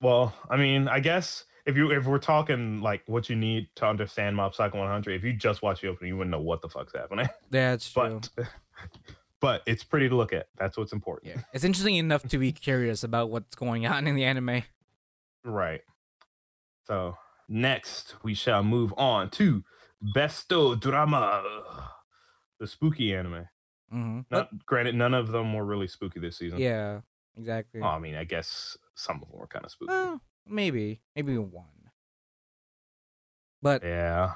[0.00, 3.86] well, I mean, I guess if you if we're talking like what you need to
[3.86, 6.68] understand Mob Psycho 100, if you just watch the opening, you wouldn't know what the
[6.68, 7.28] fuck's happening.
[7.50, 8.20] That's true.
[8.36, 8.48] but
[9.40, 10.46] but it's pretty to look at.
[10.58, 11.34] That's what's important.
[11.34, 14.62] yeah, it's interesting enough to be curious about what's going on in the anime.
[15.44, 15.82] Right.
[16.84, 17.16] So
[17.48, 19.64] next we shall move on to
[20.14, 21.42] Besto Drama,
[22.58, 23.48] the spooky anime.
[23.92, 24.20] Mm-hmm.
[24.30, 26.58] Not granted, none of them were really spooky this season.
[26.58, 27.00] yeah,
[27.36, 27.80] exactly.
[27.80, 29.92] Oh, I mean, I guess some of them were kind of spooky.
[29.92, 31.64] Well, maybe, maybe one.
[33.62, 34.32] But yeah.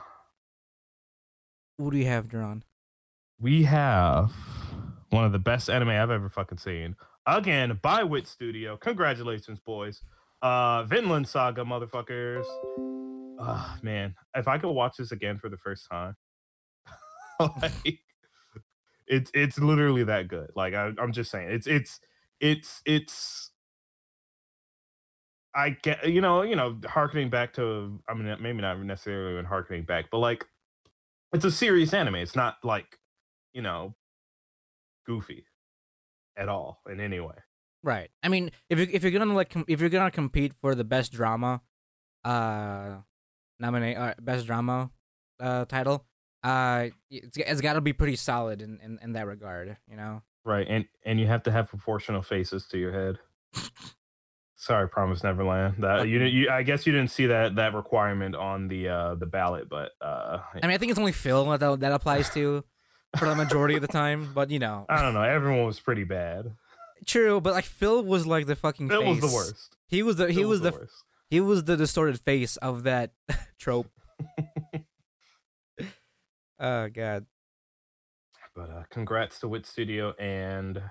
[1.77, 2.65] what do you have drawn?
[3.41, 4.33] we have
[5.09, 6.95] one of the best anime I've ever fucking seen.
[7.27, 8.77] Again, by Wit Studio.
[8.77, 10.03] Congratulations, boys.
[10.43, 12.45] Uh Vinland Saga, motherfuckers.
[13.39, 14.15] Ah, man.
[14.35, 16.17] If I could watch this again for the first time.
[17.41, 18.01] like
[19.11, 20.51] it's it's literally that good.
[20.55, 21.51] Like I, I'm just saying.
[21.51, 22.01] It's it's
[22.41, 23.51] it's it's
[25.55, 29.45] I get you know, you know, harkening back to I mean maybe not necessarily even
[29.45, 30.47] harkening back, but like
[31.33, 32.15] it's a serious anime.
[32.17, 32.99] It's not like,
[33.53, 33.97] you know,
[35.07, 35.45] goofy
[36.37, 37.35] at all in any way.
[37.83, 38.11] Right.
[38.23, 40.85] I mean, if you if you're gonna like com- if you're gonna compete for the
[40.85, 41.63] best drama,
[42.25, 42.99] uh,
[43.59, 44.91] nominate uh, best drama,
[45.41, 46.07] uh, title,
[46.43, 49.77] uh, it's it's got to be pretty solid in, in in that regard.
[49.89, 50.23] You know.
[50.45, 50.67] Right.
[50.69, 53.19] And and you have to have proportional faces to your head.
[54.57, 55.77] Sorry, Promise Neverland.
[55.79, 59.27] That you you I guess you didn't see that that requirement on the uh the
[59.27, 62.63] ballot, but uh I mean, I think it's only Phil that that applies to
[63.19, 64.33] for the majority of the time.
[64.35, 65.23] But you know, I don't know.
[65.23, 66.55] Everyone was pretty bad.
[67.07, 67.41] true.
[67.41, 68.91] But like Phil was like the fucking.
[68.91, 69.77] It was the worst.
[69.89, 71.05] He was the he It was the worst.
[71.31, 73.13] he was the distorted face of that
[73.59, 73.91] trope.
[76.61, 77.27] oh god.
[78.55, 80.83] But uh congrats to Wit Studio and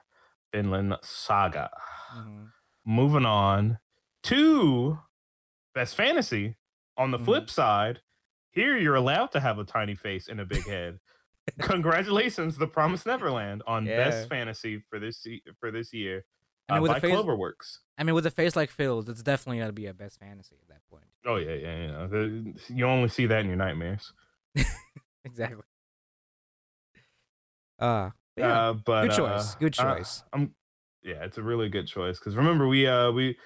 [0.53, 1.69] Vinland Saga.
[2.15, 2.49] Mhm.
[2.85, 3.77] moving on
[4.23, 4.97] to
[5.75, 6.55] best fantasy
[6.97, 7.25] on the Mhm.
[7.25, 8.01] flip side
[8.51, 10.99] here you're allowed to have a tiny face and a big head
[11.59, 13.97] congratulations the promised neverland on Yeah.
[13.97, 15.25] best fantasy for this
[15.59, 16.25] for this year
[16.67, 19.09] I mean, uh, with by a face- cloverworks I mean, with a face like Phil's,
[19.09, 21.05] it's definitely gonna be a best fantasy at that point.
[21.25, 24.13] oh yeah yeah yeah the, you only see that in your nightmares
[25.25, 25.63] Exactly.
[27.79, 28.69] Uh, yeah.
[28.69, 29.55] uh, but good uh, choice.
[29.55, 30.23] Good choice.
[30.33, 30.53] i'm
[31.03, 33.37] yeah it's a really good choice because remember we uh we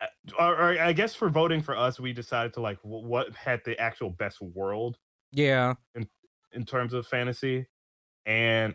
[0.00, 0.06] uh,
[0.38, 3.60] or, or i guess for voting for us we decided to like wh- what had
[3.64, 4.98] the actual best world
[5.32, 5.74] yeah.
[6.52, 7.66] in terms of fantasy
[8.24, 8.74] and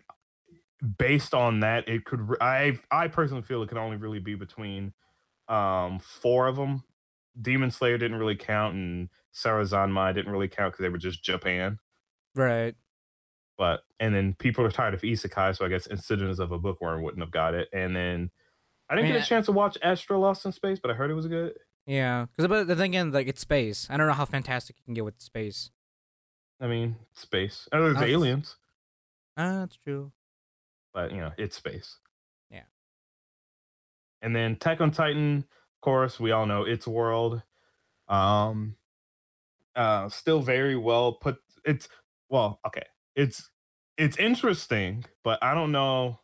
[0.97, 4.35] based on that it could re- i i personally feel it could only really be
[4.35, 4.93] between
[5.47, 6.83] um four of them
[7.41, 11.79] demon slayer didn't really count and sarazanmai didn't really count because they were just japan
[12.35, 12.75] Right.
[13.57, 17.03] but and then people are tired of isekai so i guess Ascendance of a Bookworm
[17.03, 18.31] wouldn't have got it and then
[18.89, 21.11] i didn't Man, get a chance to watch Astra Lost in Space but i heard
[21.11, 21.53] it was good
[21.85, 22.25] Yeah.
[22.27, 23.87] Because but the thing again, like it's space.
[23.89, 25.71] I don't know how fantastic you can get with space.
[26.59, 28.57] i mean space oh there's aliens
[29.37, 30.11] Ah, that's true.
[30.93, 31.97] but you know it's space
[32.49, 32.63] Yeah.
[34.21, 35.37] and then Attack on Titan
[35.75, 37.41] of course we all know its world
[38.07, 38.75] um
[39.75, 41.87] uh still very well put it's
[42.31, 43.51] well okay it's
[43.97, 46.17] it's interesting but i don't know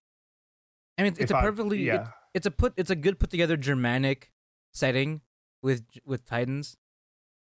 [0.98, 3.20] I mean, it's if a I- perfectly it- yeah it's a put it's a good
[3.20, 4.32] put together Germanic
[4.74, 5.22] setting
[5.62, 6.78] with with Titans.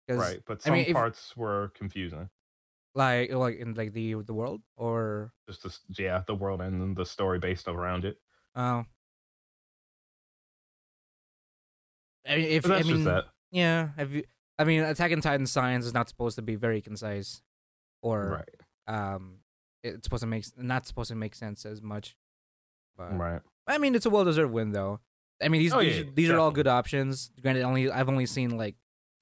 [0.08, 2.30] right but I some mean, if- parts were confusing
[2.94, 7.06] Like like in like the the world or just the, yeah the world and the
[7.06, 8.18] story based around it
[8.54, 8.84] oh.
[12.28, 14.24] I mean, if but that's I mean, just that yeah, have you?
[14.58, 17.42] I mean, Attack on Titan science is not supposed to be very concise,
[18.02, 18.44] or
[18.88, 19.38] right um,
[19.82, 22.16] it's supposed to make not supposed to make sense as much.
[22.96, 25.00] But right I mean, it's a well deserved win though.
[25.42, 27.30] I mean, these Oh, these, yeah, these are all good options.
[27.40, 28.76] Granted, only I've only seen like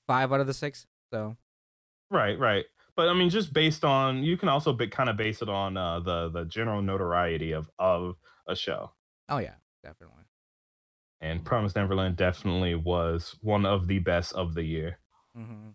[0.07, 0.87] five out of the six.
[1.12, 1.37] So
[2.11, 2.64] right right
[2.97, 5.77] but i mean just based on you can also be, kind of base it on
[5.77, 8.16] uh the the general notoriety of of
[8.49, 8.90] a show
[9.29, 10.25] oh yeah, definitely.
[11.23, 14.99] And Promise Neverland definitely was one of the best of the year.
[15.37, 15.71] hmm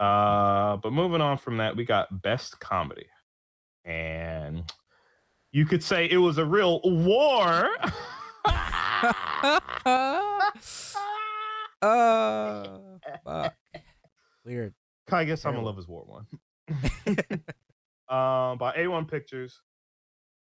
[0.00, 3.06] Uh, but moving on from that, we got best comedy,
[3.84, 4.64] and
[5.52, 7.68] you could say it was a real war.
[11.82, 13.54] oh, fuck.
[14.44, 14.74] Weird.
[15.12, 15.66] I guess I'm in Terrible.
[15.66, 16.26] love is war one.
[18.08, 19.60] um, by A1 Pictures.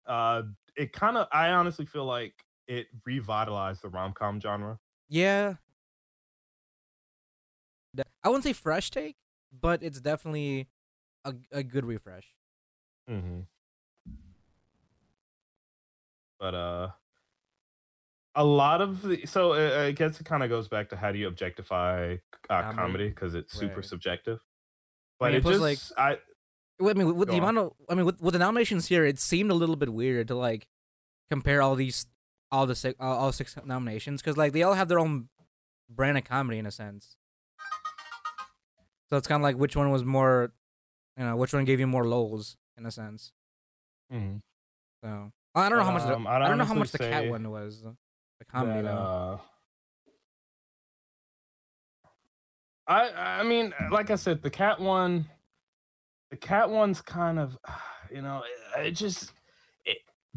[0.06, 0.42] Uh,
[0.76, 2.32] it kind of, I honestly feel like
[2.68, 4.78] it revitalized the rom com genre.
[5.08, 5.54] Yeah.
[8.24, 9.16] I wouldn't say fresh take,
[9.60, 10.68] but it's definitely
[11.24, 12.26] a a good refresh.
[13.10, 13.40] Mm-hmm.
[16.38, 16.88] But uh,
[18.34, 21.12] a lot of the so uh, I guess it kind of goes back to how
[21.12, 22.16] do you objectify
[22.50, 23.08] uh, Comedy.
[23.08, 23.84] because it's super Right.
[23.84, 24.38] subjective.
[24.38, 24.42] I
[25.20, 26.18] But mean, it plus, just like- I
[26.80, 27.40] I mean, with, with the on.
[27.40, 30.26] amount of, I mean, with, with the nominations here, it seemed a little bit weird
[30.28, 30.66] to like
[31.30, 32.06] compare all these,
[32.50, 35.28] all the six, all, all six nominations because like they all have their own
[35.88, 37.16] brand of comedy in a sense.
[39.12, 40.54] So it's kind of like which one was more,
[41.18, 43.30] you know, which one gave you more lols in a sense.
[44.10, 44.38] Mm-hmm.
[45.04, 46.04] So I don't know how much.
[46.04, 47.82] The, Um, I don't know how much the cat one was.
[47.82, 48.88] The comedy though.
[48.88, 49.38] uh,
[52.90, 55.28] I I mean, like I said, the cat one,
[56.30, 57.58] the cat one's kind of,
[58.10, 58.42] you know,
[58.78, 59.34] it, it just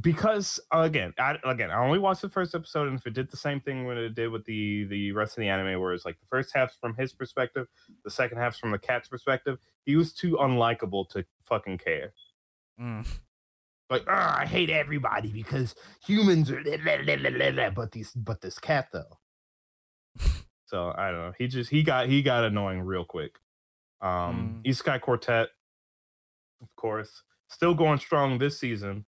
[0.02, 3.38] because again, I again, I only watched the first episode, and if it did the
[3.38, 6.20] same thing when it did with the the rest of the anime, where it's like
[6.20, 7.68] the first half's from his perspective,
[8.04, 12.14] the second half's from the cat's perspective, he was too unlikable to fucking care.
[12.80, 13.08] Mm.
[13.90, 16.62] Like, "Ah, I hate everybody because humans are,
[17.74, 19.20] but these, but this cat though.
[20.68, 21.34] So I don't know.
[21.38, 23.38] He just he got he got annoying real quick.
[24.02, 24.66] Um Mm.
[24.66, 25.50] Isekai Quartet,
[26.60, 29.06] of course, still going strong this season,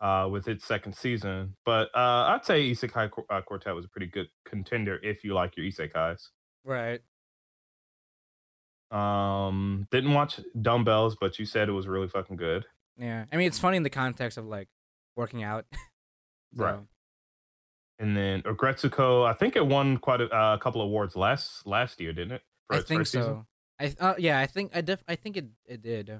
[0.00, 1.54] uh, with its second season.
[1.64, 5.34] But uh, I'd say Isekai Qu- uh, Quartet was a pretty good contender if you
[5.34, 6.28] like your isekais.
[6.64, 7.00] Right.
[8.90, 12.64] Um, didn't watch Dumbbells, but you said it was really fucking good.
[12.96, 13.24] Yeah.
[13.32, 14.68] I mean, it's funny in the context of like
[15.16, 15.66] working out.
[16.54, 16.78] Right.
[17.98, 22.14] And then Aggretsuko, I think it won quite a, uh, couple awards last last year,
[22.14, 22.42] didn't it?
[22.68, 23.20] For I think so.
[23.20, 23.46] season?
[23.78, 26.10] I uh, yeah, I think I def I think it it did.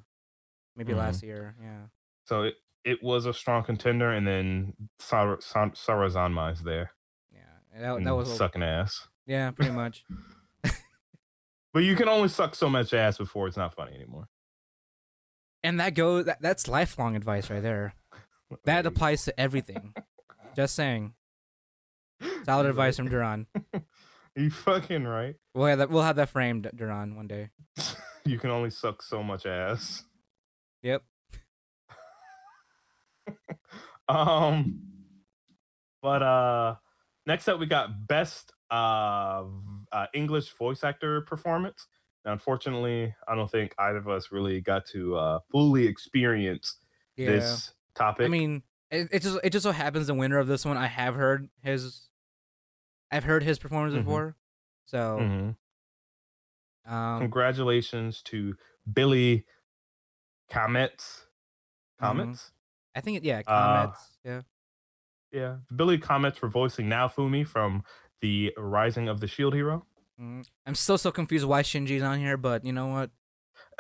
[0.75, 0.97] Maybe Mhm.
[0.99, 1.55] last year.
[1.63, 1.85] Yeah.
[2.27, 2.57] So it,
[2.87, 6.93] it was a strong contender, and then Sar- Sar- Sarazanmai is there.
[7.33, 7.41] Yeah.
[7.75, 9.09] and That, and that was a- sucking ass.
[9.27, 10.05] yeah, pretty much.
[11.75, 14.29] But you can only suck so much ass before it's not funny anymore.
[15.63, 17.95] and that goes that, that's lifelong advice right there.
[18.65, 19.93] That applies to everything.
[20.55, 21.15] Just saying.
[22.45, 23.47] Solid advice from Duran.
[24.37, 25.35] You fucking right.
[25.53, 27.51] We'll have that we'll have that framed, Duran, one day.
[28.25, 30.05] You can only suck so much ass.
[30.83, 31.03] Yep.
[34.09, 34.83] Um,
[36.03, 36.77] but uh,
[37.27, 39.45] next up we got best uh,
[39.93, 41.87] uh English voice actor performance.
[42.25, 46.77] Now, unfortunately, I don't think either of us really got to uh fully experience
[47.17, 47.27] Yeah.
[47.29, 48.27] this topic.
[48.27, 50.77] I mean, it, it just it just so happens the winner of this one.
[50.77, 52.09] I have heard his,
[53.11, 54.05] I've heard his performance Mhm.
[54.05, 54.37] before.
[54.85, 55.57] So, Mhm.
[56.87, 58.57] um, congratulations to
[58.93, 59.47] Billy
[60.49, 61.27] Kametz.
[62.01, 62.53] Kametz.
[62.97, 64.19] I think it, yeah, Uh, comments.
[64.25, 64.41] yeah.
[65.33, 67.83] Yeah, Billy Kametz for voicing Naofumi from
[68.23, 69.85] the Rising of the Shield Hero.
[70.21, 70.47] Mm.
[70.65, 73.11] I'm still so confused why Shinji's on here, but you know what?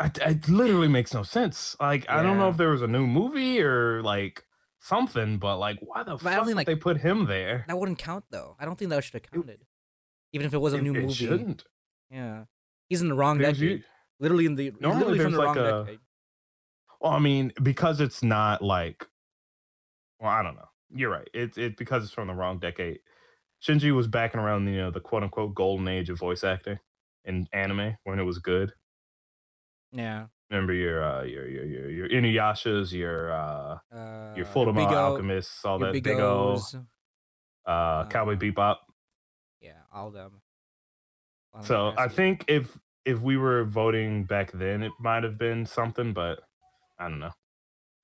[0.03, 1.75] It, it literally makes no sense.
[1.81, 4.45] Like I don't know if there was a new movie or like
[4.81, 7.65] something, but like why the I fuck don't think, like- they put him there?
[7.69, 8.57] That wouldn't count though.
[8.61, 9.63] I don't think that should have counted,
[10.35, 11.15] even if it was a It- new it movie.
[11.15, 11.65] shouldn't.
[12.11, 12.45] Yeah,
[12.91, 13.79] he's in the wrong There's decade.
[13.79, 13.85] you-
[14.19, 16.01] Literally in the Normally literally from the like wrong a- decade.
[17.01, 19.07] Well, I mean, because it's not like,
[20.21, 20.69] well, I don't know.
[20.95, 21.29] You're right.
[21.35, 23.01] It's it because it's from the wrong decade.
[23.63, 26.79] Shinji was backing around, you know, the quote unquote golden age of voice acting
[27.25, 28.73] in anime when it was good.
[29.93, 30.27] Yeah.
[30.51, 35.65] Remember your uh, your your your your Inuyashas, your uh, Uh, your Full Metal Alchemists,
[35.65, 36.77] all that Big O, O's.
[37.65, 38.77] uh, Cowboy uh, Bebop.
[39.61, 40.41] Yeah, all of them.
[41.53, 45.67] All So I think if if we were voting back then, it might have been
[45.67, 46.41] something, but
[46.99, 47.33] I don't know.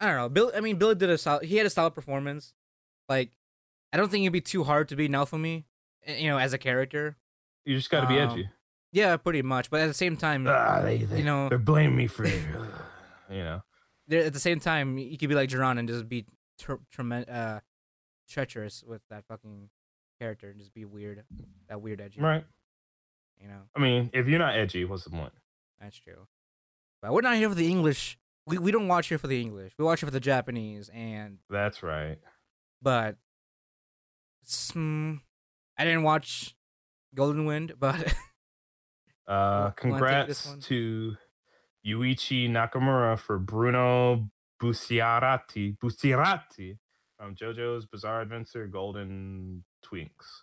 [0.00, 0.28] I don't know.
[0.28, 0.52] Bill.
[0.54, 1.44] I mean, Billy did a solid.
[1.44, 2.54] He had a solid performance.
[3.08, 3.30] Like,
[3.92, 5.64] I don't think it'd be too hard to be Naofumi,
[6.04, 7.16] eh, you know, as a character.
[7.64, 8.48] You just got to be Um, edgy.
[8.92, 9.70] Yeah, pretty much.
[9.70, 12.26] But at the same time, Ah, they, they, you know- they're blaming me for,
[13.30, 13.62] you know.
[14.08, 16.26] there at the same time, you could be like Jiran and just be
[16.58, 17.60] tre- tremen- uh,
[18.28, 19.70] treacherous with that fucking
[20.20, 21.22] character and just be weird,
[21.68, 22.20] that weird edgy.
[22.20, 22.44] Right.
[23.40, 25.32] You know, I mean, if you're not edgy, what's the point?
[25.80, 26.26] that's true.
[27.00, 28.16] But we're not here for the English.
[28.46, 29.72] We we don't watch it for the English.
[29.78, 30.90] We watch it for the Japanese.
[30.92, 32.18] And That's right.
[32.80, 33.16] but,
[34.44, 35.20] mm,
[35.78, 36.54] I didn't watch
[37.14, 38.14] Golden Wind, but
[39.28, 41.16] Uh, You wanna take this congrats to
[41.86, 44.28] Yuichi Nakamura for Bruno
[44.60, 46.78] Bucciarati, Bucciarati
[47.16, 50.42] from JoJo's Bizarre Adventure Golden Twinks.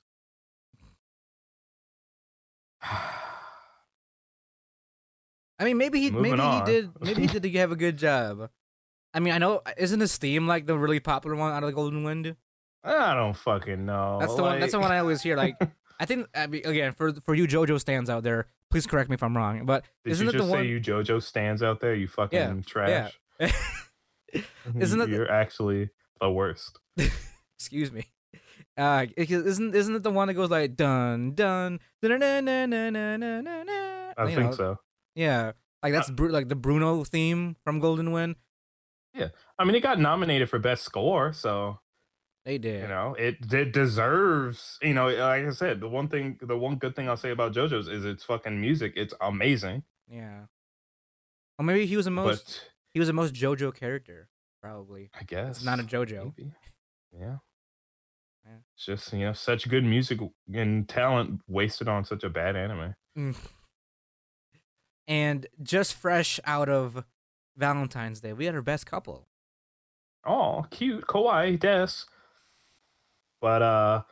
[5.60, 6.66] I mean, maybe he Moving maybe on.
[6.66, 8.49] he did maybe he did have a good job.
[9.14, 11.74] I mean, I know isn't his theme like the really popular one out of the
[11.76, 12.36] Golden Wind?
[12.84, 14.18] I don't fucking know.
[14.22, 14.60] That's the one.
[14.60, 15.36] That's the one I always hear.
[15.36, 15.55] Like,
[15.99, 18.47] I think I mean, again for for you JoJo stands out there.
[18.72, 20.68] Please correct me if I'm wrong, but Did isn't you it the just say one?
[20.68, 21.93] you JoJo stands out there?
[21.95, 23.20] You fucking trash.
[23.39, 23.51] Yeah.
[24.80, 25.89] Isn't it You're actually
[26.22, 26.78] the worst.
[27.57, 28.05] Excuse me.
[28.78, 32.93] Uh, isn't isn't it the one that goes like dun dun dun dun dun dun
[32.93, 34.14] dun dun dun dun?
[34.18, 34.80] I You think know, so.
[35.16, 35.53] Yeah,
[35.84, 38.36] like that's Bru- like the Bruno theme from Golden Wind.
[39.14, 41.80] Yeah, I mean, it got nominated for best score, so
[42.45, 42.84] They did.
[42.84, 44.78] you know it, it deserves.
[44.82, 47.53] You know, like I said, the one thing, the one good thing I'll say about
[47.53, 48.93] JoJo's is its fucking music.
[48.95, 50.45] It's amazing, Yeah.
[51.57, 54.30] Or maybe he was the most but he was the most JoJo character,
[54.62, 55.10] probably.
[55.20, 56.34] I guess It's not a JoJo.
[56.38, 56.53] maybe.
[57.12, 57.38] Yeah.
[58.45, 58.57] Yeah.
[58.76, 60.20] It's just you know such good music
[60.53, 62.95] and talent wasted on such a bad anime.
[63.18, 63.36] Mm.
[65.10, 67.03] And just fresh out of
[67.57, 69.28] Valentine's Day, we had our best couple.
[70.24, 72.05] Oh, cute, kawaii, des.
[73.41, 74.03] But uh,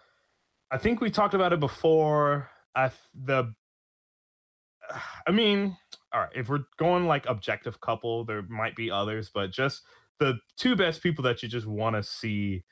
[0.71, 2.49] I think we talked about it before.
[2.73, 3.53] I th- the,
[5.27, 5.77] I mean,
[6.11, 6.31] all right.
[6.33, 9.83] If we're going like objective couple, there might be others, but just
[10.19, 12.63] the two best people that you just want to see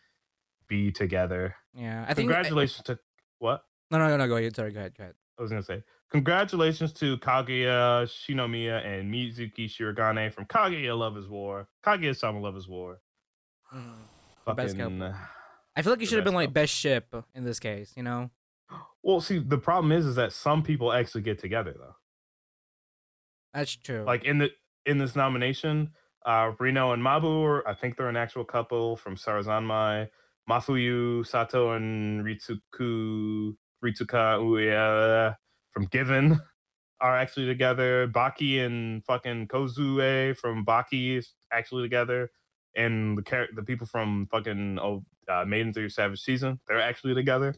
[0.67, 1.55] be together.
[1.75, 2.29] Yeah, I think.
[2.29, 2.97] Congratulations to
[3.37, 4.27] what No, no, no, no.
[4.27, 4.55] Go ahead.
[4.55, 4.97] Sorry, go ahead.
[4.97, 5.15] Go ahead.
[5.37, 5.83] I was gonna say.
[6.11, 11.67] Congratulations to Kaguya Shinomiya and Miyuki Shirogane from Kaguya Love is War.
[11.83, 13.01] Kaguya Sama Love is War.
[14.45, 15.03] Fucking, couple.
[15.03, 15.13] uh,
[15.75, 17.93] I feel like you should have been like best ship in this case.
[17.95, 18.29] You know.
[19.03, 21.95] Well, see, the problem is, is that some people actually get together though.
[23.53, 24.03] That's true.
[24.03, 24.49] Like in the
[24.83, 25.91] in this nomination,
[26.25, 30.09] uh, Reo and Mabu, are, I think they're an actual couple from Sarazanmai.
[30.49, 35.35] Mafuyu Sato and Ritsuku Ritsuka Ueda
[35.71, 36.39] from Given
[37.01, 38.07] are actually together.
[38.07, 42.31] Baki and fucking Kozue from Baki is actually together.
[42.75, 47.13] And the char- the people from fucking oh, uh, Maiden Through Savage Season, they're actually
[47.13, 47.55] together.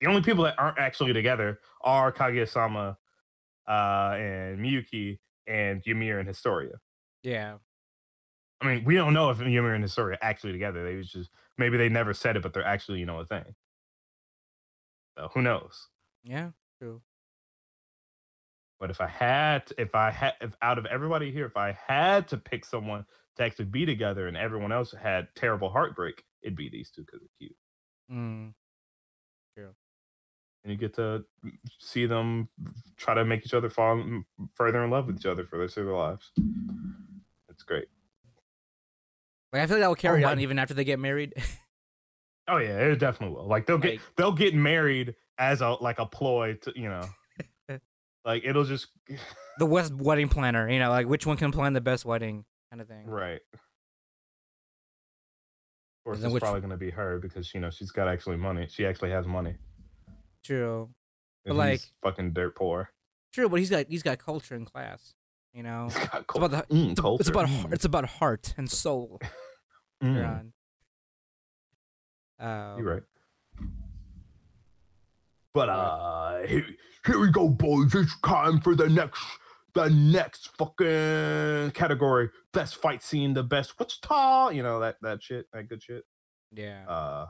[0.00, 2.98] The only people that aren't actually together are Kaguya-sama
[3.68, 6.80] uh, and Miyuki and Ymir and Historia.
[7.22, 7.56] yeah.
[8.60, 10.84] I mean, we don't know if Ymir and Historia are actually together.
[10.84, 13.54] They was just maybe they never said it, but they're actually you know a thing.
[15.16, 15.88] So who knows?
[16.24, 16.50] Yeah.
[16.80, 17.02] True.
[18.80, 21.72] But if I had, to- if I had, if out of everybody here, if I
[21.86, 23.04] had to pick someone
[23.36, 27.20] to actually be together, and everyone else had terrible heartbreak, it'd be these two because
[27.20, 27.56] they're cute,
[28.10, 28.54] Mm.
[30.64, 31.24] and you get to
[31.80, 32.48] see them
[32.96, 34.00] try to make each other fall
[34.54, 36.30] further in love with each other for the rest of their lives.
[37.48, 37.88] It's great.
[39.52, 41.34] Like I feel like that will carry my- on even after they get married.
[42.48, 43.46] Oh yeah, it definitely will.
[43.46, 47.08] Like they'll get Like- they'll get married as a like a ploy to you know,
[48.24, 48.88] like it'll just
[49.58, 50.68] the West wedding planner.
[50.68, 53.06] You know, like which one can plan the best wedding kind of thing.
[53.06, 53.40] right.
[53.54, 53.60] Of
[56.04, 58.66] course, it's which- probably gonna be her because you know she's got actually money.
[58.68, 59.54] She actually has money.
[60.44, 60.90] True.
[61.44, 62.90] But like- fucking dirt poor.
[63.32, 65.14] True, but he's got he's got culture and class.
[65.54, 65.86] You know.
[65.86, 65.96] It's
[66.34, 67.20] about the, Mm, it's, culture.
[67.20, 69.20] it's about Mm, it's about heart and soul.
[70.02, 70.50] mm.
[72.42, 73.02] Um, You're right.
[75.54, 76.66] But uh, here,
[77.06, 77.94] here we go, boys.
[77.94, 79.22] It's time for the next,
[79.74, 82.30] the next fucking category.
[82.52, 86.04] Best fight scene, the best what's tall, you know that that shit, that good shit.
[86.52, 86.84] Yeah.
[86.88, 87.26] Uh,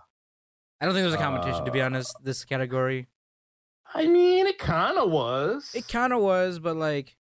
[0.80, 2.16] I don't think there's a competition to be uh, honest.
[2.22, 3.08] This category.
[3.94, 5.72] I mean, it kind of was.
[5.74, 7.16] It kind of was, but like,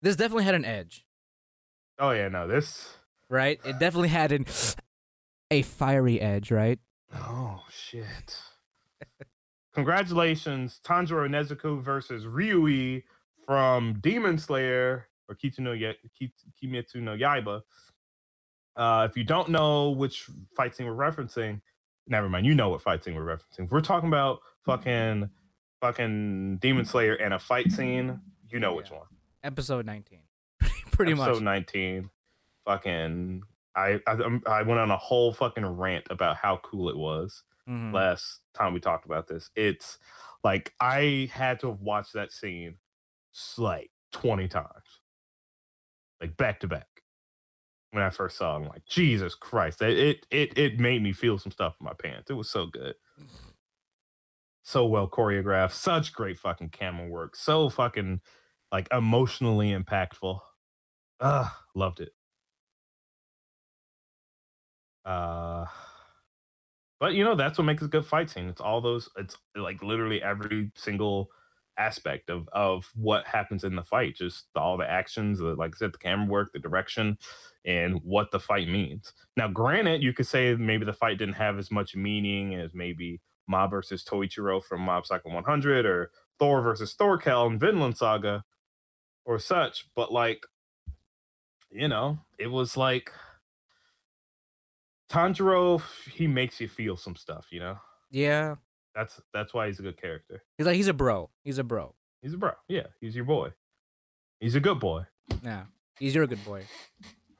[0.00, 1.04] this definitely had an edge,
[1.98, 2.94] oh yeah, no, this.
[3.28, 3.60] right?
[3.64, 4.46] It definitely had an
[5.50, 6.78] a fiery edge, right?
[7.14, 8.38] Oh shit.
[9.74, 13.02] Congratulations, Tanjiro Nezuko versus Rui
[13.46, 15.92] from Demon Slayer or Kitsu no Ya-
[16.62, 17.62] Kimetsu no Yaiba.
[18.76, 21.60] Uh, if you don't know which fight scene we're referencing,
[22.06, 22.46] never mind.
[22.46, 23.64] You know what fight scene we're referencing.
[23.64, 25.30] If we're talking about fucking
[25.80, 29.06] fucking Demon Slayer and a fight scene, you know which one.
[29.42, 30.18] Episode 19.
[30.90, 31.28] Pretty much.
[31.28, 32.10] Episode 19.
[32.66, 33.42] Fucking
[33.76, 37.92] I, I I'm- went on a whole fucking rant about how cool it was Mhm.
[37.94, 39.50] last time we talked about this.
[39.54, 39.98] It's
[40.42, 42.78] like I had to have watched that scene
[43.58, 45.00] like 20 times.
[46.20, 46.88] Like back to back.
[47.92, 49.82] When I first saw it, I'm like, Jesus Christ.
[49.82, 52.30] It it it, it made me feel some stuff in my pants.
[52.30, 52.94] It was so good.
[54.62, 58.20] so well choreographed, such great fucking camera work, so fucking
[58.70, 60.38] like emotionally impactful.
[61.20, 62.12] Ah, loved it.
[65.04, 65.66] Uh
[66.98, 68.48] but you know, that's what makes a good fight scene.
[68.48, 71.30] It's all those it's like literally every single
[71.78, 74.16] aspect of of what happens in the fight.
[74.16, 77.16] Just all the actions, the, like I said, the camera work, the direction,
[77.64, 79.12] and what the fight means.
[79.36, 83.20] Now, granted, you could say maybe the fight didn't have as much meaning as maybe
[83.48, 88.44] Mob versus Toichiro from Mob Psycho 100 or Thor versus Thorkell in Vinland Saga
[89.24, 90.46] or such, but like,
[91.70, 93.12] you know, it was like
[95.10, 95.82] Tanjiro,
[96.12, 97.78] he makes you feel some stuff, you know?
[98.10, 98.56] Yeah,
[98.94, 100.42] That's that's why he's a good character.
[100.58, 101.30] he's like he's a bro.
[101.44, 101.94] He's a bro.
[102.22, 102.52] He's a bro.
[102.68, 103.52] Yeah, he's your boy.
[104.40, 105.04] He's a good boy,
[105.44, 105.64] Yeah,
[105.98, 106.64] he's your good boy.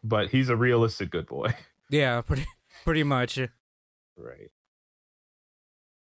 [0.03, 1.55] but he's a realistic good boy.
[1.93, 2.47] Yeah, pretty
[2.85, 3.37] pretty much.
[4.17, 4.51] Right.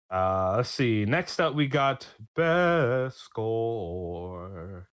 [0.08, 1.04] Uh let's see.
[1.04, 2.06] Next up we got
[2.36, 4.86] best score.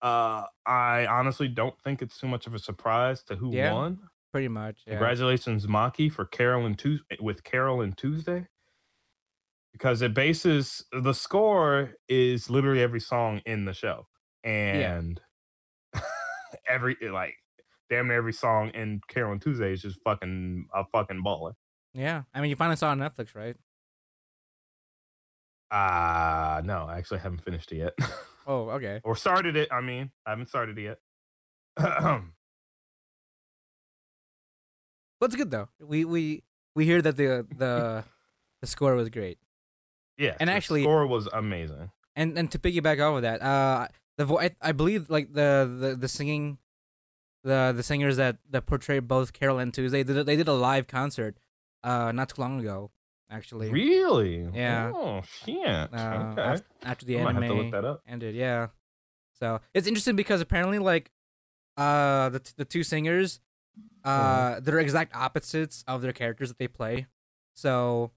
[0.00, 3.74] Uh I honestly don't think it's too much of a surprise to who Yeah.
[3.74, 3.98] won.
[4.32, 4.82] Pretty much.
[4.86, 4.94] Yeah.
[4.94, 8.46] Congratulations, Mocky, for Carol and Tues with Carol and Tuesday.
[9.72, 14.06] Because it bases the score is literally every song in the show.
[14.44, 15.20] And
[16.68, 17.34] every like
[17.88, 21.52] damn near every song in Carol and Tuesday is just fucking a fucking baller.
[21.94, 22.22] Yeah.
[22.34, 23.56] I mean, you finally saw it on Netflix, right?
[25.70, 27.92] Uh no, I actually haven't finished it yet.
[28.50, 29.02] Oh, okay.
[29.04, 30.10] or started it, I mean.
[30.26, 30.96] I haven't started it
[31.76, 32.22] yet.
[35.20, 35.68] It's good though.
[35.80, 36.42] We we
[36.74, 38.04] we hear that the the
[38.60, 39.38] the score was great.
[40.16, 40.36] yeah.
[40.40, 41.90] And the actually- score was amazing.
[42.16, 45.70] And and to piggyback off of that, uh, the vo- I, I believe like the,
[45.80, 46.58] the the singing,
[47.44, 50.52] the the singers that that portray both Carol and Tuesday, they did, they did a
[50.52, 51.38] live concert,
[51.84, 52.90] uh, not too long ago,
[53.30, 53.70] actually.
[53.70, 54.48] Really?
[54.52, 54.90] Yeah.
[54.92, 55.64] Oh shit.
[55.64, 56.42] Uh, okay.
[56.54, 58.02] af- after the I anime have to look that up.
[58.08, 58.68] ended, yeah.
[59.38, 61.12] So it's interesting because apparently, like,
[61.76, 63.38] uh, the t- the two singers,
[64.04, 64.08] uh,
[64.54, 64.64] Mm-hmm.
[64.64, 67.06] they're exact opposites of their characters that they play.
[67.54, 68.12] So,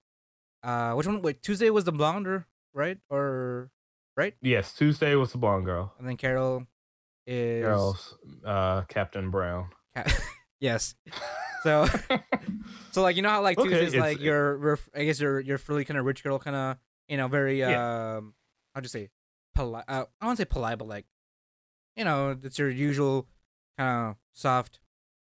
[0.64, 1.22] uh, which one?
[1.22, 2.97] Wait, Tuesday was the blonde, or right?
[3.09, 3.72] Or
[4.16, 4.36] right?
[4.41, 5.93] Yes, Tuesday was the blonde girl.
[5.97, 6.68] And then Carol
[7.28, 9.70] is Carol's uh, Captain Brown.
[9.95, 10.05] Ca-
[10.59, 10.95] yes.
[11.64, 11.86] So,
[12.91, 15.59] so like you know how like Okay, Tuesday's like your, your I guess your your
[15.68, 18.16] really kind of rich girl kind of you know very Yeah.
[18.18, 18.34] um
[18.74, 19.09] how'd you say
[19.53, 19.84] polite?
[19.88, 21.05] Uh, I won't say polite, but like
[21.95, 23.28] you know it's your usual
[23.78, 24.80] kind of soft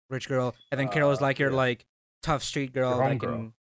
[0.10, 1.56] rich girl, and then Carol is Uh, like your yeah.
[1.58, 1.86] like
[2.24, 3.54] tough street girl, like in.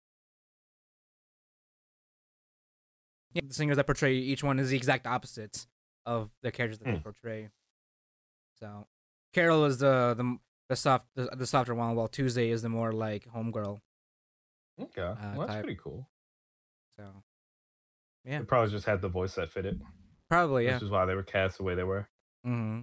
[3.33, 5.67] Yeah, the singers that portray each one is the exact opposites
[6.05, 7.03] of the characters that they Mm.
[7.03, 7.49] portray.
[8.59, 8.87] So,
[9.33, 10.37] Carol is the the
[10.69, 13.81] the soft the, the softer one, while Tuesday is the more like homegirl.
[14.79, 15.63] Okay, Uh, well, that's type.
[15.63, 16.09] pretty cool.
[16.97, 17.23] So,
[18.23, 18.39] Yeah.
[18.39, 19.77] They probably just had the voice that fit it.
[20.29, 20.73] probably yeah.
[20.75, 22.09] which is why they were cast the way they were.
[22.45, 22.81] Mm-hmm.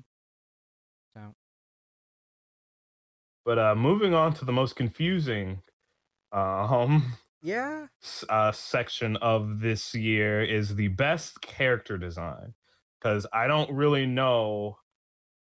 [3.45, 5.63] But uh, moving on to the most confusing
[6.33, 7.89] um, Yeah.
[8.29, 12.55] uh, section of this year is the best character design.
[13.01, 14.79] Because I don't really know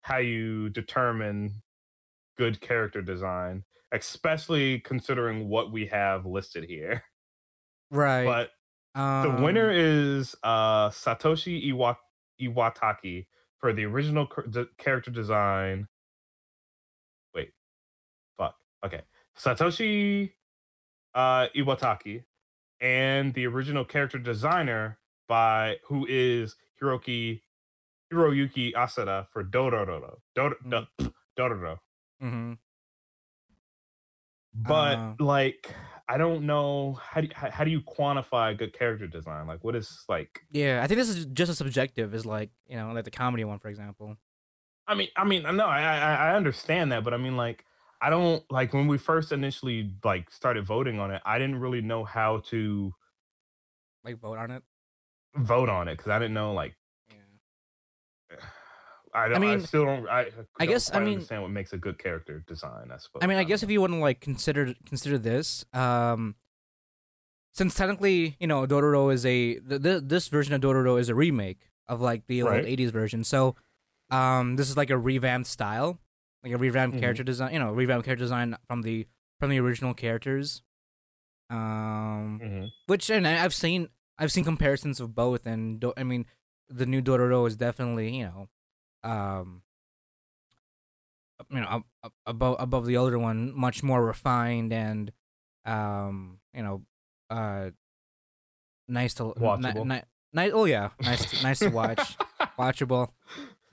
[0.01, 1.63] how you determine
[2.37, 7.03] good character design, especially considering what we have listed here.
[7.91, 8.25] Right.
[8.25, 8.51] But
[8.99, 11.97] um, the winner is uh, Satoshi Iwa-
[12.41, 13.27] Iwataki
[13.59, 14.27] for the original
[14.77, 15.87] character design.
[18.85, 19.01] Okay,
[19.37, 20.31] Satoshi
[21.13, 22.23] uh, Iwataki
[22.79, 27.41] and the original character designer by who is Hiroki
[28.13, 30.17] Hiroyuki Asada for Dororo.
[30.35, 31.79] Dor- Do- Dororo.
[32.21, 32.57] mhm.
[34.53, 35.15] But Uh.
[35.19, 35.73] like,
[36.07, 39.47] I don't know how do you, how, how do you quantify good character design?
[39.47, 40.41] Like, what is like?
[40.51, 43.43] Yeah, I think this is just as subjective as like you know like the comedy
[43.43, 44.15] one, for example.
[44.87, 47.65] I mean, I mean, no, I, I I understand that, but I mean, like,
[48.01, 51.21] I don't like when we first initially like started voting on it.
[51.25, 52.93] I didn't really know how to
[54.03, 54.63] Like vote on it.
[55.35, 56.75] vote on it because I didn't know like
[57.09, 58.37] Yeah.
[59.13, 59.37] I don't.
[59.37, 60.09] I, mean, still don't.
[60.09, 62.91] I, don't guess, I quite mean- understand what makes a good character design.
[62.93, 63.21] I suppose.
[63.23, 63.67] I mean, I don't guess know.
[63.67, 66.35] if you want to like consider consider this, um,
[67.53, 71.15] since technically you know Dororo is a th- th- this version of Dororo is a
[71.15, 72.57] remake of like the Right.
[72.59, 73.55] old '80s version, so
[74.11, 75.97] um, this is like a revamped style,
[76.45, 76.99] like a revamped Mhm.
[77.01, 79.07] character design, you know, revamped character design from the
[79.39, 80.61] from the original characters.
[81.49, 82.71] Um, Mhm.
[82.85, 86.25] which and I've seen I've seen comparisons of both, and Do- I mean
[86.69, 88.49] the new Dororo is definitely you know,
[89.03, 89.63] um,
[91.49, 95.11] you know ab- ab- above above the older one, much more refined and
[95.65, 96.85] um you know
[97.29, 97.71] uh
[98.87, 99.85] nice to Watchable.
[99.85, 100.01] Ni- ni-
[100.33, 100.51] nice.
[100.53, 101.25] Oh yeah, nice.
[101.31, 102.17] To, nice to watch.
[102.57, 103.11] Watchable.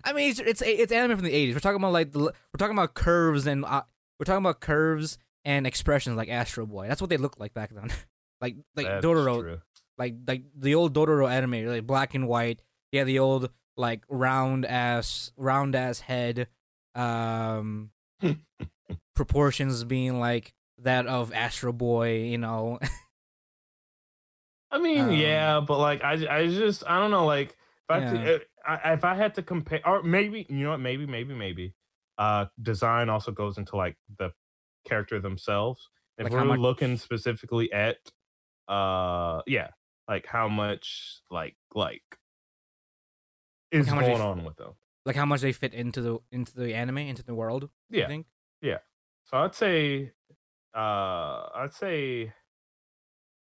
[0.05, 1.55] I mean, it's, it's it's anime from the '80s.
[1.55, 3.83] We're talking about like the, we're talking about curves and uh,
[4.19, 6.89] we're talking about curves and expressions like Astro Boy.
[6.89, 7.91] That's what they looked like back then.
[8.41, 9.61] like like That's Dororo, true.
[9.99, 12.61] like like the old Dororo anime, like black and white.
[12.91, 16.49] Yeah, the old like round ass round ass head,
[16.95, 17.91] um,
[19.15, 22.25] proportions being like that of Astro Boy.
[22.25, 22.79] You know,
[24.71, 27.27] I mean, Um, yeah, but like I, I just I don't know.
[27.27, 27.57] Like
[27.89, 28.11] I, Yeah.
[28.13, 31.75] to, I if I had to compare, or maybe you know what, maybe maybe maybe,
[32.19, 34.33] uh, design also goes into like the
[34.89, 35.89] character themselves.
[36.19, 37.97] If Like we're much- looking specifically at,
[38.69, 39.71] uh, yeah,
[40.09, 42.03] like how much like like
[43.71, 44.75] is they going f- on with them.
[45.07, 47.71] like how much they fit into the into the anime into the world.
[47.91, 48.27] Yeah, I think
[48.61, 48.79] Yeah.
[49.25, 50.13] So I'd say,
[50.75, 52.33] uh, I'd say,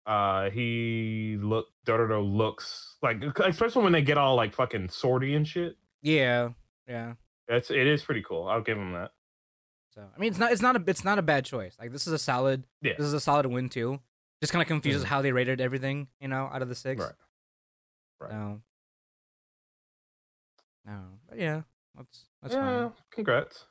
[0.05, 5.47] uh, he look Dororo looks like, especially when they get all like fucking swordy and
[5.47, 5.77] shit.
[6.01, 6.49] Yeah,
[6.87, 7.13] yeah.
[7.47, 8.47] That's it is pretty cool.
[8.47, 9.11] I'll give him that.
[9.93, 11.75] So I mean, it's not it's not a it's not a bad choice.
[11.79, 12.63] Like this is a solid.
[12.81, 12.93] Yeah.
[12.97, 13.99] This is a solid win too.
[14.41, 15.07] Just kind of confuses Mhm.
[15.07, 16.07] how they rated everything.
[16.19, 17.01] You know, out of the six.
[17.01, 17.13] Right.
[18.19, 18.31] Right.
[18.31, 18.61] So.
[20.85, 20.99] No,
[21.29, 21.61] but yeah,
[21.95, 22.91] that's that's yeah, fine.
[23.11, 23.65] congrats.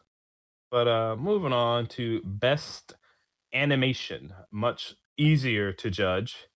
[0.71, 2.95] But uh, moving on to best
[3.53, 6.49] animation, much easier to judge.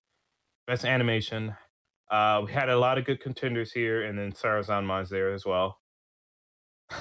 [0.67, 1.57] Best animation.
[2.11, 5.79] Uh, we had a lot of good contenders here, and then Sarazanmai's there as well.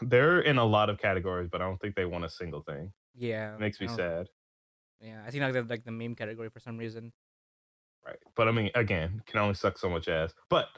[0.00, 2.92] They're in a lot of categories, but I don't think they won a single thing.
[3.16, 4.28] Yeah, It makes me sad.
[5.00, 7.12] Yeah, I think like the, like the meme category for some reason.
[8.06, 8.18] Right.
[8.36, 10.32] But I mean, again, can only suck so much ass.
[10.48, 10.68] But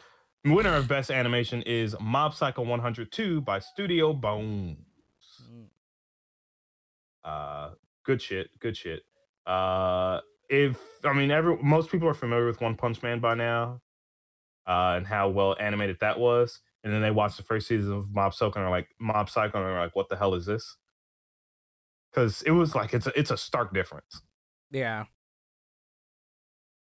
[0.45, 4.79] winner of best animation is Mob Psycho 102 by Studio Bones.
[5.51, 5.67] Mm.
[7.25, 7.70] Uh,
[8.05, 8.51] good shit.
[8.59, 9.03] Good shit.
[9.47, 13.81] Uh, if I mean, every most people are familiar with One Punch Man by now,
[14.67, 16.61] uh, and how well animated that was.
[16.83, 19.59] And then they watch the first season of Mob Psycho and are like, Mob Psycho,
[19.59, 20.77] and are like, what the hell is this?
[22.11, 24.23] Because it was like it's a, it's a stark difference.
[24.71, 25.05] Yeah,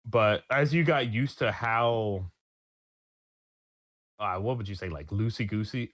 [0.04, 2.30] but as you got used to how
[4.18, 5.90] uh, what would you say like loosey goosey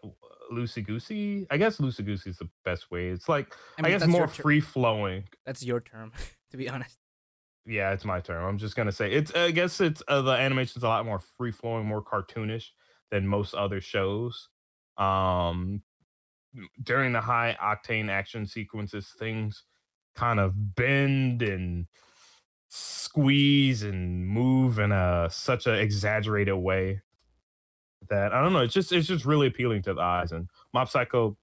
[0.53, 3.09] loosey goosey i guess loosey goosey is the best way.
[3.09, 6.13] It's like i, mean, guess more free flowing that's your term,
[6.51, 6.99] to be honest.
[7.67, 8.45] yeah it's my term.
[8.45, 11.53] I'm just gonna say it's i guess it's uh, the animation's a lot more free
[11.53, 12.67] flowing more cartoonish
[13.11, 14.49] than most other shows.
[14.97, 15.83] Um
[16.83, 19.65] during the high octane action sequences things
[20.15, 21.87] kind of bend and
[22.69, 27.01] squeeze and move in a such an exaggerated way
[28.13, 28.61] that I don't know.
[28.61, 30.33] It's just it's just really appealing to the eyes.
[30.33, 31.37] And Mob Psycho,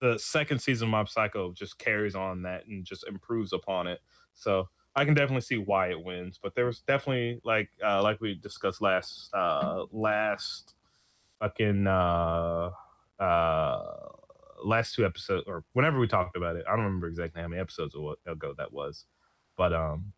[0.00, 4.00] the second season of Mob Psycho just carries on that and just improves upon it.
[4.34, 6.38] So I can definitely see why it wins.
[6.42, 10.74] But there was definitely like uh, like we discussed last uh, last
[11.40, 12.70] fucking uh,
[13.18, 13.82] uh,
[14.62, 16.66] last two episodes or whenever we talked about it.
[16.68, 17.94] I don't remember exactly how many episodes
[18.26, 19.06] ago that was,
[19.56, 20.12] but um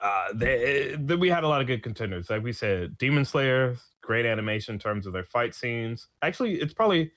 [0.00, 2.30] uh, they, they, we had a lot of good contenders.
[2.30, 3.76] Like we said, Demon Slayer,
[4.10, 6.08] great animation in terms of their fight scenes.
[6.20, 7.12] Actually, it's probably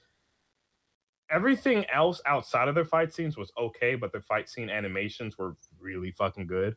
[1.31, 5.57] everything else outside of their fight scenes was okay, but their fight scene animations were
[5.79, 6.75] really fucking good.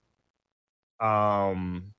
[1.00, 1.92] Um,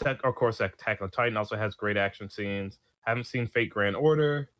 [0.00, 2.78] tech, of course, Attack on Titan also has great action scenes.
[3.00, 4.50] Haven't seen Fate Grand Order.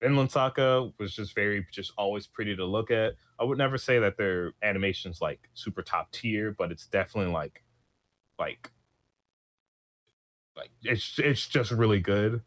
[0.00, 3.16] Vinland Saga was just very, just always pretty to look at.
[3.38, 7.62] I would never say that their animation's like super top tier, but it's definitely like
[8.38, 8.70] like
[10.56, 12.42] like it's it's just really good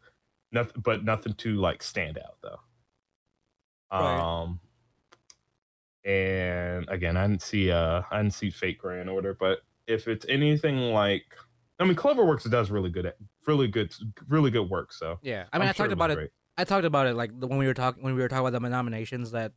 [0.52, 2.60] nothing but nothing to like stand out though
[3.90, 4.18] Right.
[4.42, 4.60] um
[6.04, 10.26] and again i didn't see uh i didn't see Fate grand order but if it's
[10.28, 11.24] anything like
[11.80, 13.92] i mean cloverworks does really good at really good
[14.28, 16.16] really good work so Yeah, I mean, I'm i sure talked about it.
[16.16, 16.30] great.
[16.56, 18.68] I talked about it like when we were talking when we were talking about the
[18.68, 19.52] nominations that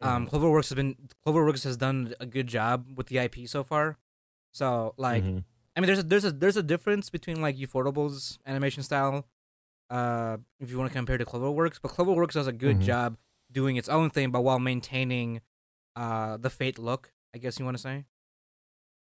[0.00, 0.36] um Mm-hmm.
[0.36, 0.96] Cloverworks has been
[1.26, 3.98] Cloverworks has done a good job with the IP so far.
[4.52, 5.44] So like Mhm.
[5.78, 9.24] I mean there's a there's a there's a difference between like Ufotable's animation style
[9.90, 12.82] uh if you want to compare to Cloverworks, but Cloverworks does a good Mhm.
[12.82, 13.16] job
[13.52, 15.40] doing its own thing but while maintaining
[15.94, 18.04] uh the Fate look, I guess you want to say.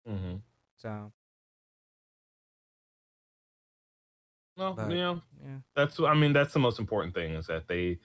[0.07, 0.43] Mhm.
[0.77, 1.11] So,
[4.55, 5.57] well But- you know yeah.
[5.75, 7.97] that's i mean that's the most important thing is that they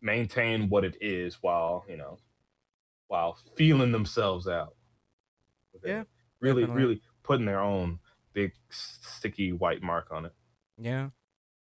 [0.00, 2.18] maintain what it is while you know
[3.08, 4.74] while feeling themselves out.
[5.84, 6.04] Yeah,
[6.40, 6.82] really definitely.
[6.82, 7.98] really putting their own
[8.32, 10.32] big sticky white mark on it
[10.78, 11.10] Yeah.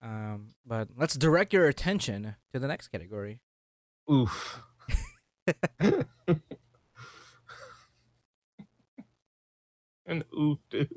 [0.01, 3.39] Um but let's direct your attention to the next category.
[4.11, 4.61] oof
[10.05, 10.89] An oof, dude.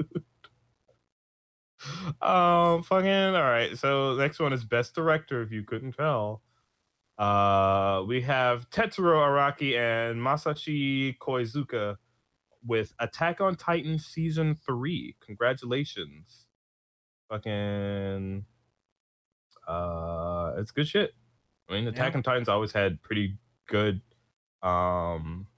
[2.21, 3.79] um, fucking all right.
[3.79, 5.43] So next one is best director.
[5.43, 6.43] If you couldn't tell,
[7.19, 11.97] uh, we have Tetsuro Araki and Masashi Koizuka
[12.65, 15.17] with Attack on Titan season three.
[15.21, 16.47] Congratulations,
[17.31, 18.45] fucking.
[19.67, 21.13] Uh, it's good shit.
[21.69, 22.19] I mean, Attack Yeah.
[22.19, 23.37] on Titan's always had pretty
[23.67, 24.01] good,
[24.63, 25.49] um,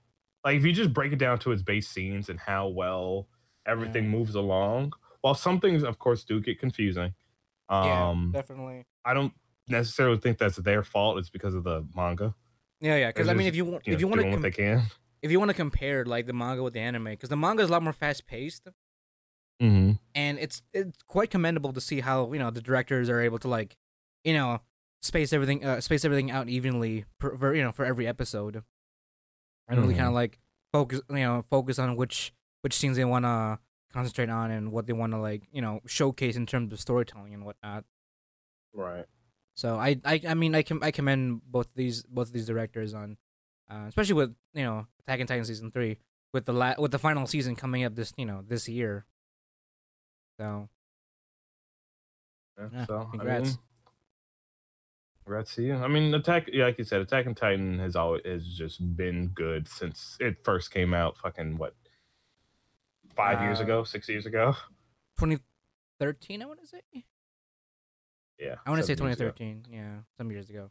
[0.44, 3.28] like if you just break it down to its base scenes and how well
[3.66, 4.10] everything Yeah.
[4.10, 4.94] moves along.
[5.20, 7.14] While some things, of course, do get confusing.
[7.68, 8.86] Um, yeah, definitely.
[9.04, 9.34] I don't
[9.68, 11.18] necessarily think that's their fault.
[11.18, 12.34] It's because of the manga.
[12.80, 13.08] Yeah, yeah.
[13.08, 14.84] Because I mean, if you want, You if you want to, what they can.
[15.22, 17.68] If you want to compare like the manga with the anime, because the manga is
[17.68, 18.68] a lot more fast paced,
[19.60, 19.92] Mm-hmm.
[20.14, 23.48] and it's it's quite commendable to see how you know the directors are able to
[23.48, 23.76] like,
[24.22, 24.60] you know,
[25.02, 28.62] space everything, uh, space everything out evenly for, for you know for every episode,
[29.66, 30.38] and really kind of like
[30.72, 33.58] focus, you know, focus on which which scenes they want to
[33.92, 37.34] concentrate on and what they want to like, you know, showcase in terms of storytelling
[37.34, 37.84] and whatnot.
[38.72, 39.06] Right.
[39.56, 43.16] So I, I, I mean, I com- I commend both these both these directors on,
[43.70, 45.98] uh, especially with you know Attack on Titan season three
[46.32, 49.04] with the la- with the final season coming up this you know this year.
[50.38, 50.68] So
[52.58, 53.48] Yeah, Yeah, so congrats.
[53.48, 53.58] I mean,
[55.24, 55.74] congrats to you.
[55.74, 59.28] I mean, Attack, yeah, like you said, Attack on Titan has always has just been
[59.28, 61.18] good since it first came out.
[61.18, 61.74] Fucking what,
[63.14, 64.54] five years Uh, ago, six years ago.
[65.18, 66.80] 2013, I want to say.
[68.38, 69.30] Yeah, I want to say years ago.
[69.32, 69.66] 2013.
[69.70, 70.70] Yeah, some years ago.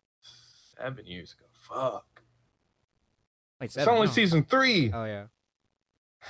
[0.78, 1.46] Seven years ago.
[1.52, 2.22] Fuck.
[3.60, 4.14] Wait, It's only no.
[4.14, 4.92] season three.
[4.94, 5.26] Oh yeah.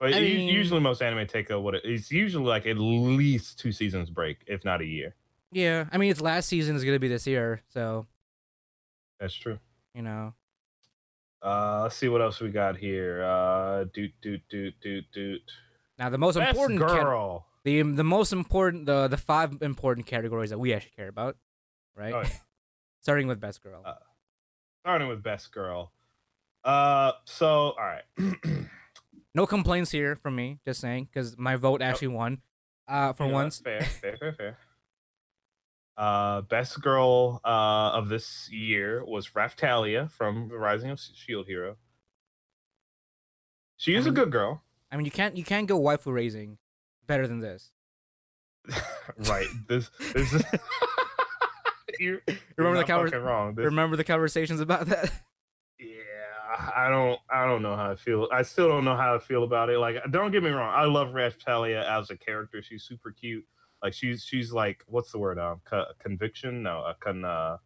[0.00, 1.74] But I u- mean- usually most anime take a what?
[1.76, 5.14] it- It's usually like at least two seasons break, if not a year.
[5.52, 8.06] Yeah, I mean, its last season is gonna be this year, so
[9.20, 9.58] That's true.
[9.94, 10.34] you know.
[11.42, 13.22] Uh, let's see what else we got here.
[13.22, 15.52] Uh, doot doot doot doot doot.
[15.98, 17.46] Now the most Best important cat- girl.
[17.64, 21.36] the the most important the the five important categories that we actually care about,
[21.94, 22.14] right?
[22.14, 22.28] Oh, yeah.
[23.00, 23.82] Starting with best girl.
[23.84, 23.94] Uh,
[24.82, 25.92] starting with best girl.
[26.64, 28.04] Uh, so all right.
[29.36, 32.40] No complaints here from me, just saying, because my vote actually won.
[32.86, 33.58] Uh, for know, once.
[33.58, 34.58] fair, fair, fair, fair.
[35.96, 41.76] Uh, best girl uh of this year was Raphtalia from The Rising of Shield Hero.
[43.76, 44.62] She I is a good girl.
[44.92, 46.58] I mean, you can't you can't go waifu raising
[47.06, 47.72] better than this.
[49.28, 49.48] right.
[49.66, 50.44] This this is
[51.98, 52.20] you
[52.56, 53.54] Remember the conver- wrong.
[53.56, 55.10] This, Remember the conversations about that?
[55.80, 55.86] yeah,
[56.76, 58.28] I don't I don't know how I feel.
[58.32, 59.78] I still don't know how I feel about it.
[59.78, 62.62] Like don't get me wrong, I love Raphtalia as a character.
[62.62, 63.44] She's super cute.
[63.82, 65.38] Like she's she's like what's the word?
[65.38, 66.62] Um, co- conviction?
[66.62, 67.24] No, a con.
[67.24, 67.58] Uh,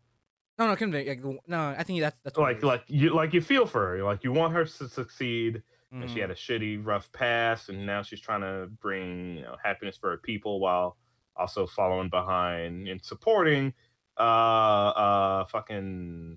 [0.58, 1.08] no, no, convict.
[1.08, 4.02] Like, no, I think that's that's like like you like you feel for her.
[4.02, 5.62] Like you want her to succeed.
[5.90, 9.56] And she had a shitty, rough past, and now she's trying to bring you know
[9.64, 10.98] happiness for her people while
[11.34, 13.72] also following behind and supporting
[14.18, 16.36] uh uh fucking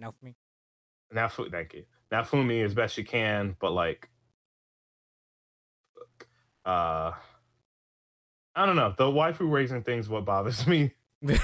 [0.00, 0.34] Naofumi.
[1.14, 1.84] Nafu, thank you.
[2.10, 4.08] Now, Naofumi as best you can, but like,
[6.64, 7.12] uh,
[8.54, 8.94] I don't know.
[8.96, 10.92] The waifu raising thing's what bothers me.
[11.22, 11.38] it's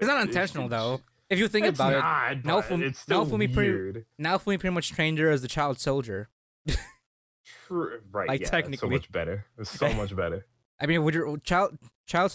[0.00, 1.00] not intentional though.
[1.30, 4.06] If you think it's about it, not, now but it's still now pretty- weird.
[4.18, 6.28] now me pretty much trained her as the child soldier.
[7.66, 8.28] True, right?
[8.28, 8.96] like, yeah, technically.
[8.96, 9.44] it's so much better.
[9.58, 10.46] It's so much better.
[10.80, 11.76] I mean, would your child
[12.06, 12.34] child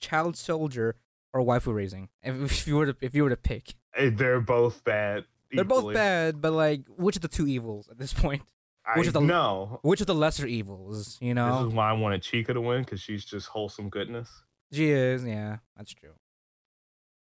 [0.00, 0.96] child soldier
[1.32, 2.08] or waifu raising?
[2.22, 5.24] If, if you were to if you were to pick, Eh, They're both bad.
[5.54, 5.94] They're both equally.
[5.94, 8.42] bad, but like, which of the two evils at this point?
[8.86, 9.78] I which is the- know.
[9.82, 11.16] Which of the lesser evils?
[11.20, 11.46] You know.
[11.50, 14.42] This know, is why I wanted Chika to win because she's just wholesome goodness.
[14.72, 15.24] she is.
[15.24, 16.12] Yeah, that's true.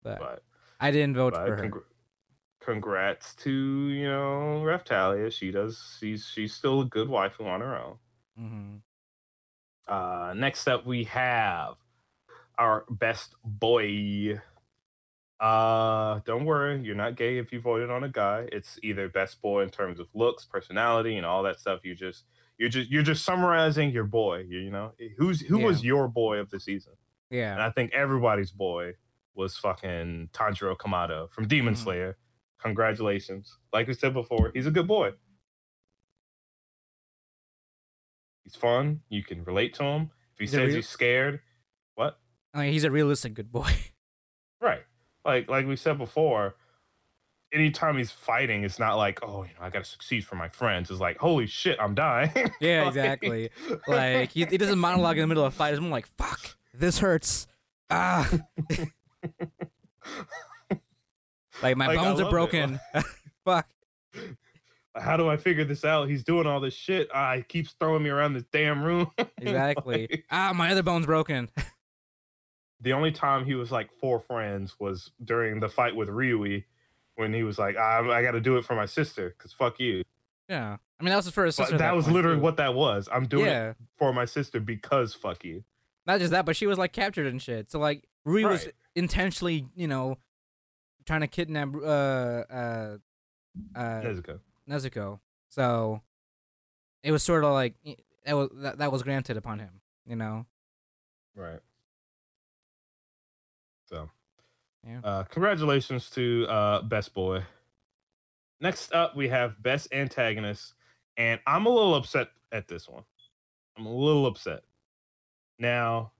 [0.03, 0.43] But, But,
[0.81, 1.69] I didn't vote but for her.
[1.69, 1.85] congr-
[2.61, 5.31] congrats to you know Raphtalia.
[5.33, 5.97] She does.
[6.01, 7.97] She's she's still a good waifu on her own.
[8.39, 8.77] hmm
[9.87, 11.75] Uh, next up, we have
[12.57, 14.41] our best boy.
[15.41, 18.47] Uh, don't worry, you're not gay if you voted on a guy.
[18.53, 21.81] It's either best boy in terms of looks, personality, and all that stuff.
[21.83, 22.25] You just
[22.59, 24.45] you're just you're just summarizing your boy.
[24.47, 26.93] You, you know who's who was your boy of the season,
[27.31, 28.95] Yeah, and I think everybody's boy
[29.35, 31.79] was fucking Tanjiro Kamado from Demon Mhm.
[31.79, 32.19] Slayer.
[32.61, 33.57] Congratulations!
[33.73, 35.13] Like we said before, he's a good boy.
[38.45, 39.01] He's fun.
[39.09, 40.11] You can relate to him.
[40.35, 41.41] If he He's says real- he's scared,
[41.95, 42.19] what?
[42.53, 43.73] I mean, he's a realistic good boy.
[45.31, 46.57] Like like we said before,
[47.53, 50.91] anytime he's fighting, it's not like, oh, you know, I gotta succeed for my friends.
[50.91, 52.33] It's like, holy shit, I'm dying.
[52.61, 53.51] Yeah, Like- exactly.
[53.89, 55.73] like he, he doesn't monologue in the middle of a fight.
[55.73, 57.47] It's more like, "Fuck, this hurts."
[57.91, 58.29] Ah,
[61.63, 62.81] like my Like, bones are broken.
[63.45, 63.69] Fuck.
[64.97, 66.09] how do I figure this out?
[66.09, 67.09] He's doing all this shit.
[67.15, 69.11] Ah, he keeps throwing me around this damn room.
[69.39, 70.09] Exactly.
[70.11, 71.49] Like, ah, my other bone's broken.
[72.81, 76.63] The only time he was like four friends was during the fight with Rui
[77.17, 79.79] when he was like, I, I got to do it for my sister because fuck
[79.81, 80.03] you.
[80.49, 80.77] yeah.
[80.99, 81.75] I mean, that was for his But sister.
[81.77, 82.43] at that was point, literally too.
[82.43, 83.09] what that was.
[83.11, 85.65] I'm doing it for my sister because fuck you.
[86.07, 87.71] Not just that, but she was like captured and shit.
[87.71, 90.19] So like Rui was intentionally, you know,
[91.07, 92.97] trying to kidnap uh uh
[93.75, 94.41] uh Nezuko.
[94.69, 95.21] Nezuko.
[95.49, 96.03] So
[97.03, 100.17] it was sort of like y- that was that, that was granted upon him, you
[100.17, 100.45] know.
[101.35, 101.61] Right.
[103.91, 104.09] So,
[104.87, 105.01] Yeah.
[105.03, 107.45] uh, congratulations to uh, Best Boy.
[108.61, 110.75] Next up, we have Best Antagonist,
[111.17, 113.05] and I'm a little upset at this one.
[113.77, 114.61] I'm a little upset.
[115.59, 116.13] Now,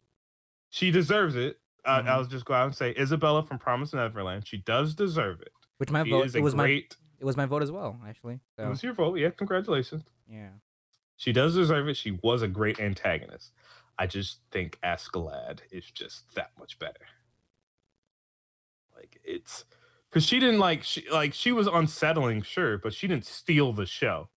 [0.71, 1.61] she deserves it.
[1.85, 2.09] Uh, Mhm.
[2.09, 4.47] I'll just go out and say Isabella from Promise Neverland.
[4.47, 5.53] She does deserve it.
[5.79, 8.41] Which my She vote is it was my it was my vote as well, actually.
[8.59, 9.15] It was your vote.
[9.19, 10.03] Yeah, congratulations.
[10.27, 10.51] yeah.
[11.17, 11.99] She does deserve it.
[11.99, 13.53] She was a great antagonist.
[13.99, 17.07] I just think Askeladd is just that much better.
[19.01, 19.65] Like it's
[20.11, 23.87] because she didn't like she like she was unsettling, sure, but she didn't steal the
[23.87, 24.29] show.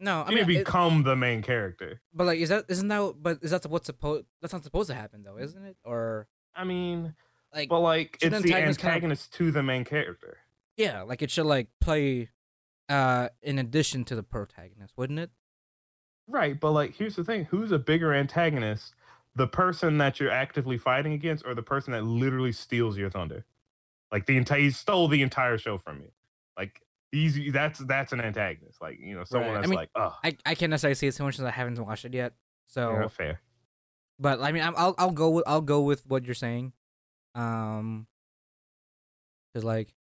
[0.00, 2.00] No, I She mean, didn't it- become the main character.
[2.14, 3.14] but like, is that isn't that?
[3.20, 4.26] But is that what's supposed?
[4.40, 5.76] That's not supposed to happen, though, isn't it?
[5.84, 7.14] Or I mean,
[7.54, 10.38] like, but like it's the antagonists kind of- antagonist to the main character.
[10.76, 12.28] yeah, like it should like play,
[12.88, 15.30] uh, in addition to the protagonist, wouldn't it?
[16.28, 18.94] Right, but like here's the thing: who's a bigger antagonist?
[19.34, 23.44] The person that you're actively fighting against, or the person that literally steals your thunder?
[24.10, 26.10] Like the entire he stole the entire show from you.
[26.56, 26.80] Like
[27.12, 28.80] he's that's that's an antagonist.
[28.80, 29.56] Like you know someone Right.
[29.56, 31.50] I that's mean, like, oh, I I can't necessarily say it so much since I
[31.50, 32.32] haven't watched it yet.
[32.66, 33.40] So, yeah, fair.
[34.18, 36.72] but I mean, I'm, I'll I'll go with I'll go with what you're saying,
[37.34, 38.06] um,
[39.52, 39.94] because like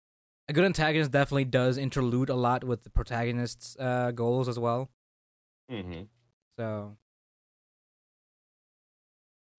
[0.47, 4.89] a good antagonist definitely does interlude a lot with the protagonist's uh goals as well.
[5.71, 6.03] Mm-hmm.
[6.57, 7.04] So, I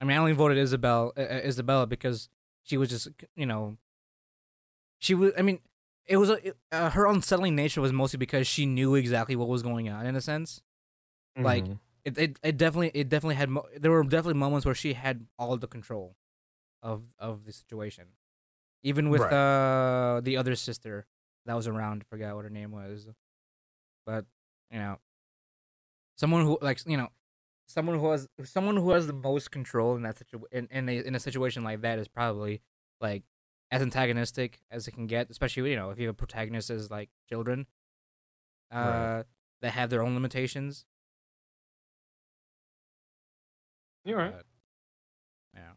[0.06, 2.28] mean, I only voted Isabel uh, uh, Isabella because
[2.62, 3.76] she was just you know,
[4.98, 5.32] she was.
[5.38, 5.60] I mean,
[6.06, 9.62] it was it- uh, her unsettling nature was mostly because she knew exactly what was
[9.62, 10.62] going on in a sense.
[11.38, 11.72] Like, Mm-hmm.
[12.06, 15.26] It it, it definitely it definitely had mo- there were definitely moments where she had
[15.40, 16.14] all the control
[16.80, 18.04] of of the situation,
[18.84, 19.32] even with Right.
[19.32, 21.06] uh the other sister
[21.46, 22.02] that was around.
[22.02, 23.08] I forgot what her name was,
[24.06, 24.24] but
[24.70, 25.00] you know,
[26.16, 27.08] someone who like you know,
[27.66, 30.96] someone who has someone who has the most control in that situation in in a,
[31.08, 32.60] in a situation like that is probably
[33.00, 33.22] like
[33.70, 36.90] as antagonistic as it can get, especially you know if you have a protagonist as
[36.90, 37.66] like children,
[38.72, 39.24] uh, Right.
[39.62, 40.84] that have their own limitations.
[44.04, 44.32] you're right.
[44.36, 44.46] But,
[45.54, 45.70] yeah,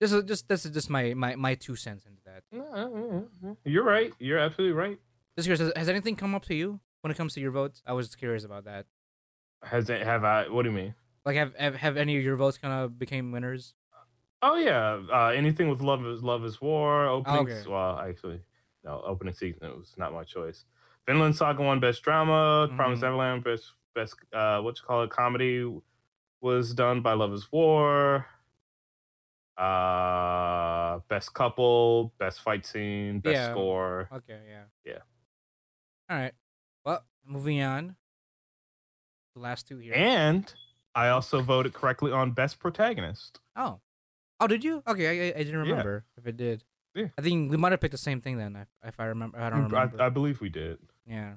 [0.00, 2.42] this is just this is just my my my two cents into that.
[2.50, 3.28] No,
[3.64, 4.12] You're right.
[4.18, 4.98] You're absolutely right.
[5.36, 7.82] Just curious, has, has anything come up to you when it comes to your votes?
[7.86, 8.86] I was curious about that.
[9.64, 10.48] Has it, have I?
[10.48, 10.94] What do you mean?
[11.24, 13.74] Like, have have, have any of your votes kind of became winners?
[14.42, 17.06] Oh yeah, uh, anything with love is love is war.
[17.06, 17.62] Opening, Okay.
[17.70, 18.42] well, actually,
[18.84, 19.00] no.
[19.06, 20.66] Opening season it was not my choice.
[21.06, 22.68] Vinland Saga won best drama.
[22.76, 23.02] Promise Mhm.
[23.02, 25.64] Neverland best best uh, what you call it comedy
[26.42, 28.26] was done by Love is War.
[29.56, 33.50] Uh, best couple, best fight scene, best Yeah.
[33.52, 34.08] score.
[34.12, 34.98] Okay, yeah, Yeah.
[36.10, 36.34] All right.
[36.84, 37.96] Well, moving on.
[39.34, 39.94] The last two here.
[39.94, 40.52] And
[40.94, 43.40] I also voted correctly on best protagonist.
[43.56, 43.80] oh,
[44.40, 44.82] oh, did you?
[44.86, 45.70] Okay, I, I, I didn't Yeah.
[45.70, 46.64] remember if it did.
[46.94, 47.08] Yeah.
[47.18, 48.54] I think we might have picked the same thing then.
[48.56, 50.02] If, if I remember, I don't remember.
[50.02, 50.78] I believe we did.
[51.06, 51.34] yeah.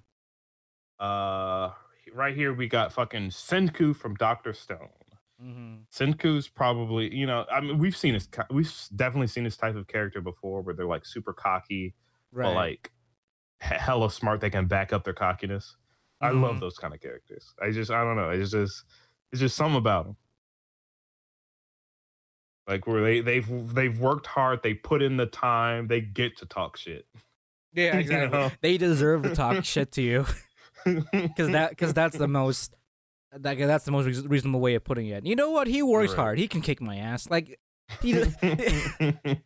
[0.99, 1.71] Uh,
[2.13, 4.89] right here we got fucking Senku from Doctor Stone.
[5.43, 5.75] Mm-hmm.
[5.93, 9.87] Senku's probably, you know, I mean, we've seen this, we've definitely seen this type of
[9.87, 11.93] character before, where they're like super cocky,
[12.31, 12.45] Right.
[12.47, 12.91] but like
[13.59, 14.41] hella smart.
[14.41, 15.75] They can back up their cockiness.
[16.19, 16.59] I love Mhm.
[16.61, 17.53] those kind of characters.
[17.61, 18.31] I just, I don't know.
[18.31, 18.83] It's just,
[19.31, 20.15] it's just something about them.
[22.67, 26.45] Like where they they've they've worked hard, they put in the time, they get to
[26.45, 27.05] talk shit.
[27.73, 28.37] Yeah, You exactly.
[28.37, 28.51] know?
[28.61, 30.25] They deserve to talk shit to you.
[31.11, 32.73] because that because that's the most
[33.31, 35.25] that that's the most reasonable way of putting it.
[35.25, 35.67] You know what?
[35.67, 36.17] He works Right.
[36.17, 36.39] hard.
[36.39, 37.29] He can kick my ass.
[37.29, 37.57] Like
[38.01, 38.21] he,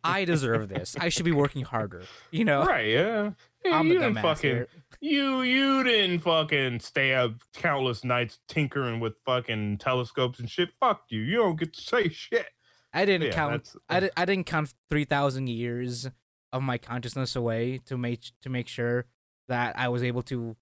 [0.02, 0.96] I deserve this.
[0.98, 2.02] I should be working harder.
[2.32, 3.30] You know, right, yeah.
[3.64, 4.68] Yeah, I'm you the didn't dumbass fucking here.
[5.02, 10.70] You you didn't fucking stay up countless nights tinkering with fucking telescopes and shit.
[10.80, 11.20] Fuck you.
[11.20, 12.46] You don't get to say shit.
[12.94, 13.72] I didn't Yeah, count.
[13.88, 16.08] I, di- I didn't count three thousand years
[16.52, 19.06] of my consciousness away to make to make sure
[19.48, 20.56] that I was able to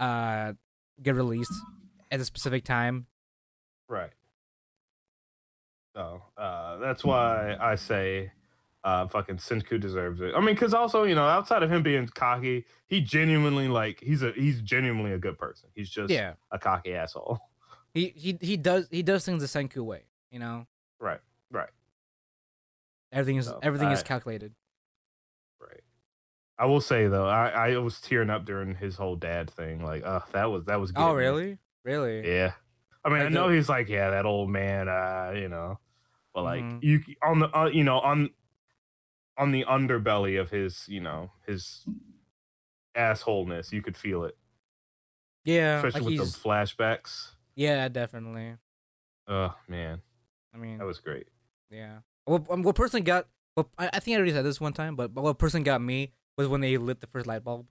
[0.00, 0.54] uh
[1.02, 1.52] get released
[2.10, 3.06] at a specific time.
[3.88, 4.10] Right.
[5.94, 8.32] So uh, that's why I say
[8.84, 10.32] uh, fucking Senku deserves it.
[10.36, 14.22] I mean, because also you know, outside of him being cocky, he genuinely like he's
[14.22, 15.70] a he's genuinely a good person.
[15.74, 16.34] He's just Yeah.
[16.50, 17.40] a cocky asshole.
[17.94, 20.02] He he he does he does things the Senku way.
[20.32, 20.66] You know,
[20.98, 21.20] Right,
[21.52, 21.70] right,
[23.12, 24.52] everything is So, everything is calculated.
[25.60, 25.80] right.
[26.58, 29.84] I will say though, I I was tearing up during his whole dad thing.
[29.84, 30.92] Like, uh, that was that was.
[30.92, 31.58] Good, oh really?
[31.84, 32.26] Really?
[32.28, 32.52] Yeah.
[33.04, 35.78] I mean, I Like know the- he's like, yeah, that old man, uh, you know,
[36.34, 36.82] but like Mhm.
[36.82, 38.30] you on the, uh, you know, on
[39.36, 41.84] on the underbelly of his, you know, his
[42.96, 44.36] assholeness, you could feel it,
[45.44, 45.76] Yeah.
[45.78, 47.30] especially like with the flashbacks.
[47.54, 48.56] yeah, definitely.
[49.26, 50.02] Oh man,
[50.54, 51.26] I mean, that was great.
[51.70, 51.98] yeah.
[52.26, 53.26] What um, what person got?
[53.54, 55.80] What I, I think I already said this one time, but, but what person got
[55.80, 57.66] me was when they lit the first light bulb.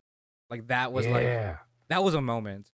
[0.49, 1.57] Like that was like yeah,
[1.89, 2.69] that was a moment.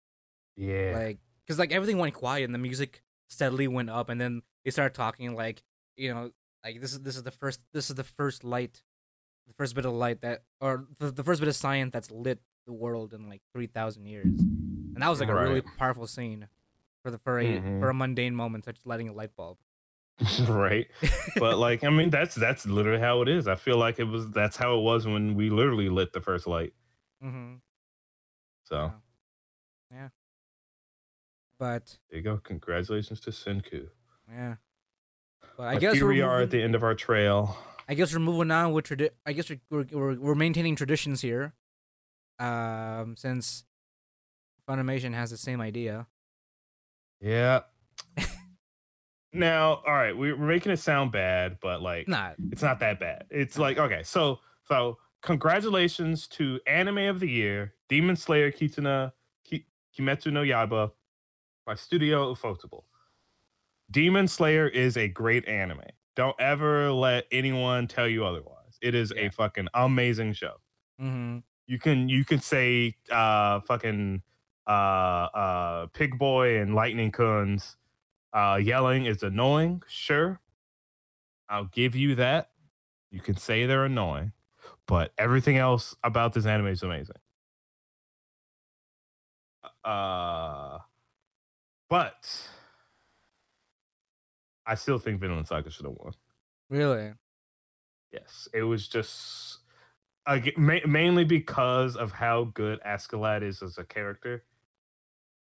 [0.56, 4.42] yeah, Like because like everything went quiet and the music steadily went up, and then
[4.64, 5.64] they started talking like
[5.96, 6.32] you know
[6.68, 8.82] like this is this is the first this is the first light,
[9.48, 12.40] the first bit of light that or the, the first bit of science that's lit
[12.66, 14.40] the world in like three thousand years,
[14.94, 16.48] and that was like a really powerful scene
[17.04, 17.80] for the for a Mhm.
[17.80, 19.58] for a mundane moment such as lighting a light bulb.
[20.50, 20.88] right.
[21.40, 23.48] But like, I mean, that's that's literally how it is.
[23.48, 26.48] I feel like it was that's how it was when we literally lit the first
[26.48, 26.74] light.
[27.22, 27.56] hmm
[28.66, 28.92] So
[29.92, 30.10] Yeah.
[31.60, 32.38] But there you go.
[32.38, 33.90] Congratulations to Senku.
[34.30, 34.56] yeah,
[35.58, 37.58] but I guess here we are at the end of our trail.
[37.90, 41.54] I guess we're moving on with tradi- I guess we're, we're we're maintaining traditions here,
[42.40, 43.64] um, since
[44.70, 46.08] Funimation has the same idea.
[47.22, 47.62] Yeah.
[49.34, 53.00] now, all right, we- we're making it sound bad, but like Not it's not that
[53.00, 53.26] bad.
[53.30, 59.14] It's like okay, so so congratulations to anime of the year, Demon Slayer Kitsuna
[59.46, 59.66] Ki-
[59.98, 60.92] Kimetsu no Yaiba
[61.66, 62.84] by Studio Ufotable.
[63.92, 65.82] Demon Slayer is a great anime.
[66.16, 68.78] Don't ever let anyone tell you otherwise.
[68.82, 69.28] It is Yeah.
[69.28, 70.58] a fucking amazing show.
[71.00, 74.24] hmm You can you can say uh fucking
[74.68, 77.78] uh uh Pig Boy and Lightning Kun's
[78.34, 80.42] uh yelling is annoying, sure.
[81.50, 82.52] I'll give you that.
[83.12, 84.34] You can say they're annoying,
[84.88, 87.18] but everything else about this anime is amazing.
[89.84, 90.80] Uh
[91.90, 92.50] but
[94.68, 96.14] I still think Vinland Saga should have won.
[96.70, 97.14] really.
[98.12, 99.60] Yes, it was just
[100.58, 104.44] ma- mainly because of how good Askeladd is as a character,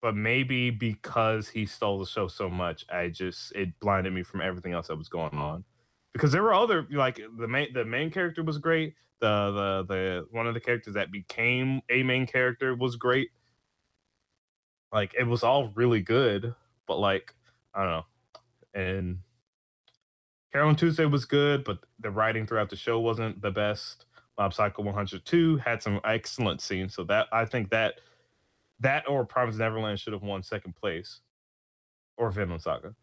[0.00, 4.40] but maybe because he stole the show so much, I just it blinded me from
[4.40, 5.64] everything else that was going on.
[6.12, 8.94] Because there were other like the main the main character was great.
[9.20, 13.30] The the the one of the characters that became a main character was great.
[14.92, 16.54] Like it was all really good,
[16.86, 17.34] but like
[17.74, 18.06] I don't know,
[18.78, 19.18] and
[20.52, 24.06] Carol and Tuesday was good, but the writing throughout the show wasn't the best.
[24.38, 28.00] Mob Psycho 102 had some excellent scenes, so that I think that
[28.80, 31.20] that or Promise Neverland should have won second place,
[32.16, 32.94] or Vinland Saga.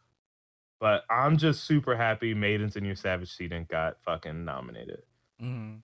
[0.80, 5.04] But I'm just super happy Maidens in Your Savage Season got fucking nominated.
[5.40, 5.76] hmm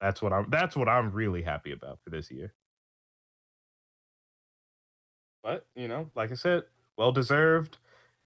[0.00, 0.50] That's what I'm.
[0.50, 2.52] That's what I'm really happy about for this year.
[5.42, 6.64] But you know, like I said,
[6.96, 7.78] well deserved.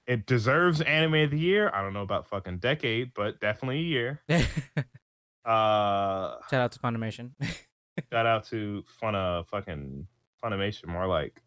[0.09, 1.71] It deserves anime of the year.
[1.73, 4.21] I don't know about fucking decade, but definitely a year.
[5.45, 7.31] Uh, Shout out to Funimation.
[8.13, 10.07] shout out to Funa fucking
[10.45, 11.41] Funimation, more like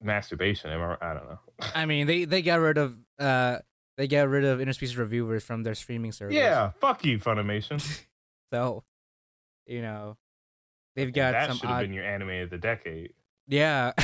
[0.00, 0.70] masturbation.
[0.70, 1.38] I- don't know.
[1.74, 3.58] I mean, they they got rid of uh
[3.96, 6.36] they got rid of interspecies reviewers from their streaming service.
[6.36, 7.82] Yeah, fuck you, Funimation.
[8.52, 8.84] So,
[9.66, 10.16] you know,
[10.94, 11.80] they've got that should have odd.
[11.82, 13.12] been your anime of the decade.
[13.50, 13.92] Yeah,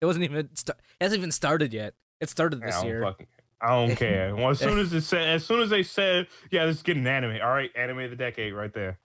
[0.00, 0.48] it wasn't even.
[0.54, 1.94] St- it hasn't even started yet.
[2.20, 3.02] It started I this don't year.
[3.02, 3.26] fucking.
[3.60, 4.36] I don't care.
[4.36, 7.06] Well, as soon as it said, as soon as they said, yeah, let's get an
[7.06, 7.38] anime.
[7.42, 8.98] All right, anime of the decade, right there.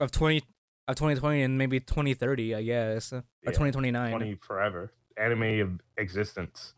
[0.00, 0.42] of twenty
[0.88, 4.10] of twenty twenty and maybe twenty thirty, I guess, or Yeah, twenty twenty nine.
[4.10, 4.92] Twenty forever.
[5.16, 6.74] Anime of existence.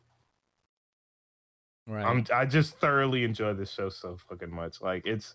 [1.87, 2.05] Right.
[2.05, 2.27] I'm.
[2.33, 4.81] I just thoroughly enjoy this show so fucking much.
[4.81, 5.35] Like it's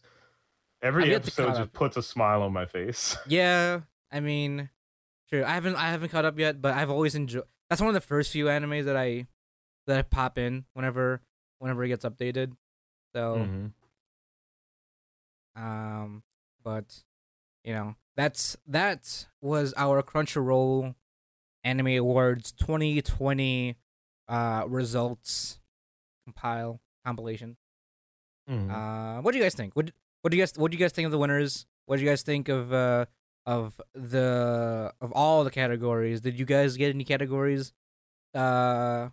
[0.82, 3.18] every episode just puts a smile on my face.
[3.28, 4.70] yeah, I mean,
[5.30, 5.46] sure.
[5.46, 7.44] I haven't I haven't caught up yet, but I've always enjoyed.
[7.70, 9.28] That's one of the first few animes that I
[9.88, 11.22] that I pop in whenever
[11.60, 12.54] whenever it gets updated.
[13.14, 13.36] So.
[13.48, 13.72] Mhm.
[15.56, 16.24] Um,
[16.64, 17.04] but
[17.64, 20.96] you know, that's that was our Crunchyroll
[21.64, 23.76] Anime Awards 2020
[24.30, 25.60] uh results
[26.26, 27.58] compile compilation.
[28.50, 28.70] Mhm.
[28.72, 29.76] Uh, what do you guys think?
[29.76, 31.66] What what do you guys what do you guys think of the winners?
[31.86, 33.06] What do you guys think of uh
[33.48, 36.22] of the of all the categories?
[36.22, 37.74] Did you guys get any categories
[38.36, 39.10] uh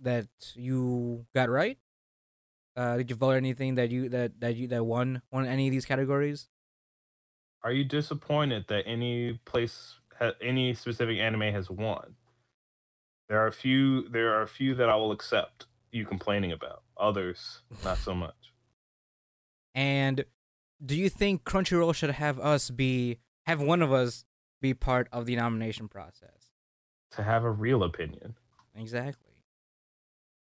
[0.00, 1.78] that you got right?
[2.76, 5.72] Uh, did you vote anything that you that that you that won won any of
[5.72, 6.48] these categories?
[7.62, 12.16] Are you disappointed that any place, ha- any specific anime has won?
[13.28, 14.06] There are a few.
[14.08, 16.82] There are a few that I will accept you complaining about.
[16.98, 18.34] Others, not so much.
[19.76, 20.24] And
[20.84, 24.24] do you think Crunchyroll should have us be have one of us
[24.60, 26.50] be part of the nomination process?
[27.12, 28.34] To have a real opinion.
[28.74, 29.32] Exactly.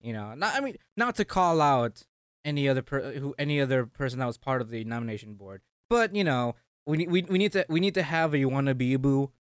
[0.01, 2.03] You know, not I mean not to call out
[2.45, 6.15] any other per, who any other person that was part of the nomination board, but
[6.15, 6.55] you know,
[6.87, 9.31] we need we, we need to we need to have a wannabe boo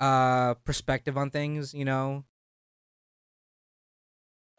[0.00, 2.24] uh perspective on things, you know,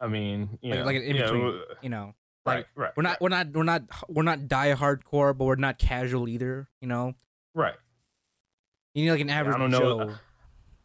[0.00, 1.62] I mean, you Like- know, like an in you know, between.
[1.82, 2.14] you know.
[2.46, 2.92] right, right.
[2.96, 6.28] We're not right, we're not we're not we're not die hardcore, but we're not casual
[6.28, 7.14] either, you know.
[7.54, 7.74] right.
[8.94, 9.78] You need like an average I don't know.
[10.04, 10.14] Joe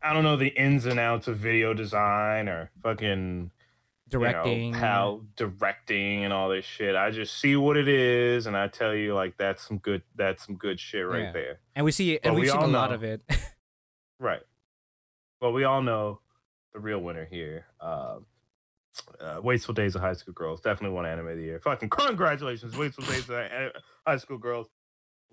[0.03, 3.49] I don't know the ins and outs of video design or fucking
[4.07, 4.65] directing.
[4.67, 6.95] you know, how directing and all this shit.
[6.95, 10.03] I just see what it is, and I tell you, like that's some good.
[10.15, 11.31] That's some good shit right Yeah.
[11.31, 11.59] there.
[11.75, 13.21] and we see But and we've we seen a all lot of it.
[14.19, 14.43] Right.
[15.41, 16.21] But we all know
[16.73, 17.65] the real winner here.
[17.81, 18.19] Uh,
[19.19, 21.59] uh, Wasteful Days of High School Girls definitely won Anime of the Year.
[21.59, 23.71] Fucking congratulations, Wasteful Days of
[24.07, 24.67] High School Girls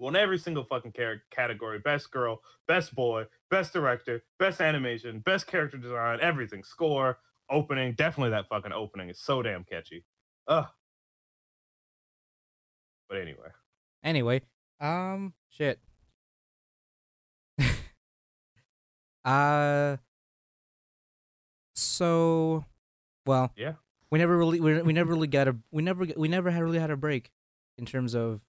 [0.03, 0.93] won every single fucking
[1.31, 6.63] category: best girl, best boy, best director, best animation, best character design, everything.
[6.65, 7.19] Score,
[7.51, 10.05] opening, definitely that fucking opening is so damn catchy.
[10.49, 10.67] Ugh.
[13.09, 13.49] But anyway,
[14.03, 14.43] Anyway,
[14.81, 15.79] um, shit.
[19.25, 19.97] uh,
[21.75, 22.65] so,
[23.27, 23.75] well, Yeah.
[24.11, 26.79] we never really, we, we never really got a, we never, we never had really
[26.79, 27.31] had a break
[27.79, 28.41] in terms of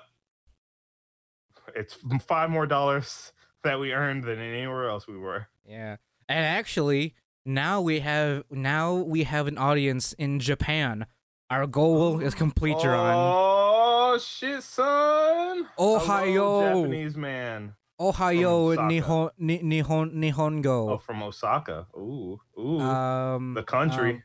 [1.74, 1.96] it's
[2.26, 3.32] five more dollars
[3.64, 5.48] that we earned than anywhere else we were.
[5.66, 5.96] Yeah,
[6.28, 11.06] and actually, now we have now we have an audience in Japan.
[11.50, 13.14] Our goal is complete, John.
[13.16, 15.66] Oh shit, son!
[15.78, 16.60] Ohio.
[16.60, 17.74] Hello, Japanese man.
[18.00, 21.00] Ohio Nihon ni, Nihon Oh, Nihongo.
[21.02, 21.86] from Osaka.
[21.96, 24.12] Ooh, ooh, um, the country.
[24.14, 24.22] um,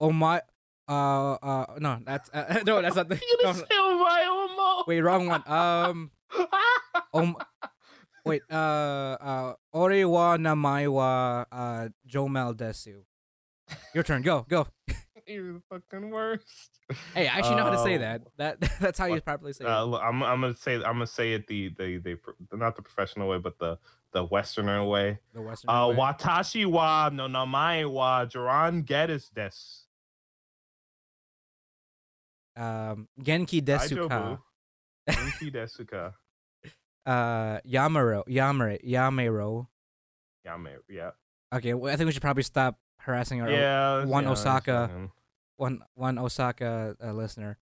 [0.00, 0.40] oh my.
[0.88, 3.16] Uh, uh, no, that's uh, no, that's not the.
[3.20, 5.42] You no, gonna say Ohio, wait, wrong one.
[5.46, 6.10] Um,
[7.14, 7.36] um,
[8.24, 8.42] wait.
[8.50, 13.02] Uh, uh, ore wa namae wa uh Jomel desu.
[13.94, 14.22] Your turn.
[14.22, 14.66] Go, go.
[15.26, 16.70] You're the fucking worst.
[17.14, 17.98] Hey, I actually know how to say Oh.
[17.98, 18.22] that.
[18.38, 20.00] That that's how you properly say Uh, it.
[20.02, 23.28] I'm I'm gonna say I'm gonna say it the the the pro- not the professional
[23.28, 23.78] way, but the
[24.12, 25.18] the Westerner way.
[25.34, 25.68] The Western.
[25.68, 25.96] Uh, way.
[25.96, 29.80] watashi wa no namae wa Jiran Geddes desu.
[32.58, 34.38] Um, Genki Desuka,
[35.08, 36.12] Genki desuka.
[37.06, 39.66] uh, Yamaro, Yamare, Yamero.
[40.46, 41.10] Yame, yeah,
[41.54, 44.04] Okay, well, I think we should probably stop harassing our yeah.
[44.04, 45.10] one yeah, Osaka.
[45.56, 47.58] one one Osaka uh, listener.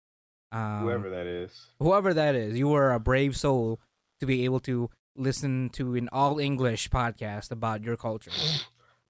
[0.52, 1.66] Um, Whoever that is.
[1.80, 3.80] whoever that is, you are a brave soul
[4.20, 8.30] to be able to listen to an all English podcast about your culture.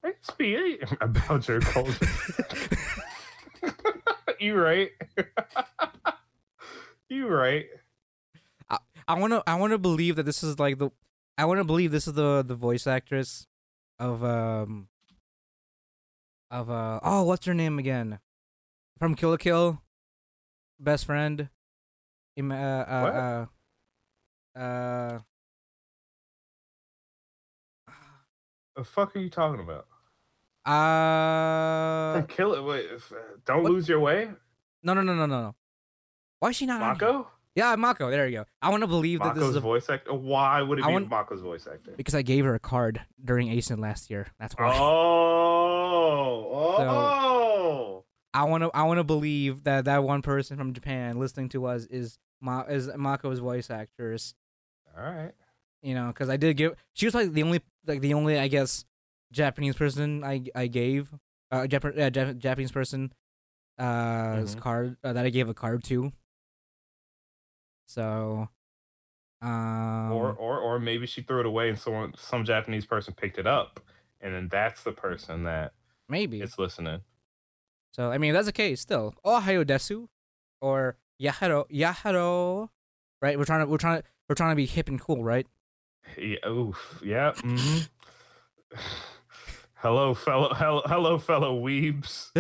[0.04, 2.06] I speak about your culture.
[4.40, 4.90] you right.
[7.08, 7.66] you right.
[8.70, 10.90] I I wanna I wanna believe that this is like the
[11.38, 13.46] I wanna believe this is the the voice actress
[13.98, 14.88] of um
[16.50, 18.20] of uh oh what's her name again
[18.98, 19.82] from Kill la Kill
[20.78, 21.48] best friend
[22.36, 23.46] Im- uh uh
[24.56, 25.18] uh, uh
[28.76, 29.86] The fuck are you talking about?
[30.66, 32.62] Uh Kill It.
[32.64, 34.30] Wait, if, uh, don't what- lose your way.
[34.82, 35.54] no no no no no no
[36.40, 36.80] why is she not?
[36.80, 37.28] Mako.
[37.54, 40.12] yeah Mako there you go I want to believe that this is a, voice actor.
[40.12, 41.92] Why would it I be want- Mako's voice actor?
[41.96, 48.04] because I gave her a card during ACEN last year that's why Oh, oh.
[48.34, 51.64] I want to I want to believe that that one person from Japan listening to
[51.66, 54.34] us is Ma is Mako's voice actress.
[54.96, 55.32] All right.
[55.82, 58.48] You know, because I did give she was like the only like the only I
[58.48, 58.84] guess
[59.36, 61.10] Japanese person I I gave
[61.52, 63.12] uh Jap- uh, Jap- Japanese person
[63.78, 63.84] uh
[64.42, 64.58] Mhm.
[64.60, 66.12] card uh, that I gave a card to.
[67.88, 68.48] So,
[69.42, 73.38] um, or or or maybe she threw it away and someone some Japanese person picked
[73.38, 73.80] it up,
[74.20, 75.72] and then that's the person that
[76.08, 76.40] Maybe.
[76.40, 77.02] it's listening.
[77.92, 78.80] So I mean, that's the case.
[78.80, 80.08] Still, Ohayo desu,
[80.60, 82.70] or Yaharo Yaharo,
[83.22, 83.38] right?
[83.38, 85.46] We're trying to we're trying to we're trying to be hip and cool, right?
[86.18, 87.32] Yeah, oof, yeah.
[87.36, 87.88] mhm.
[89.86, 92.30] hello, fellow, hello, hello, fellow weebs.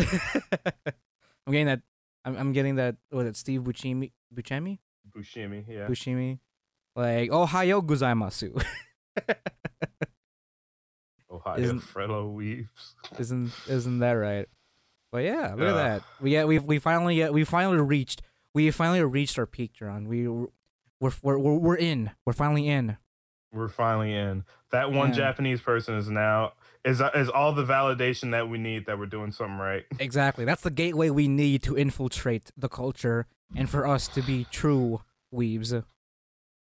[1.46, 1.80] I'm getting that.
[2.24, 2.96] I'm, I'm getting that.
[3.10, 3.36] What it?
[3.36, 4.10] Steve Buscemi?
[4.34, 4.78] Buscemi?
[5.16, 5.86] Bushimi, yeah.
[5.86, 6.40] Buscemi?
[6.96, 8.60] Like Ohayo gozaimasu.
[11.30, 12.94] Ohio Isn't- fellow weebs.
[13.18, 14.48] isn't isn't that right?
[15.12, 16.02] But yeah, look at that.
[16.20, 18.22] We yeah we we finally uh, we finally reached
[18.54, 20.08] we finally reached our peak, John.
[20.08, 20.48] We we're
[21.22, 22.10] we're we're, we're in.
[22.24, 22.96] We're finally in.
[23.52, 24.44] We're finally in.
[24.72, 25.14] That one Yeah.
[25.16, 26.52] Japanese person is now
[26.86, 29.84] is is all the validation that we need that we're doing something right.
[29.98, 30.44] Exactly.
[30.46, 35.02] That's the gateway we need to infiltrate the culture and for us to be true
[35.34, 35.84] weebs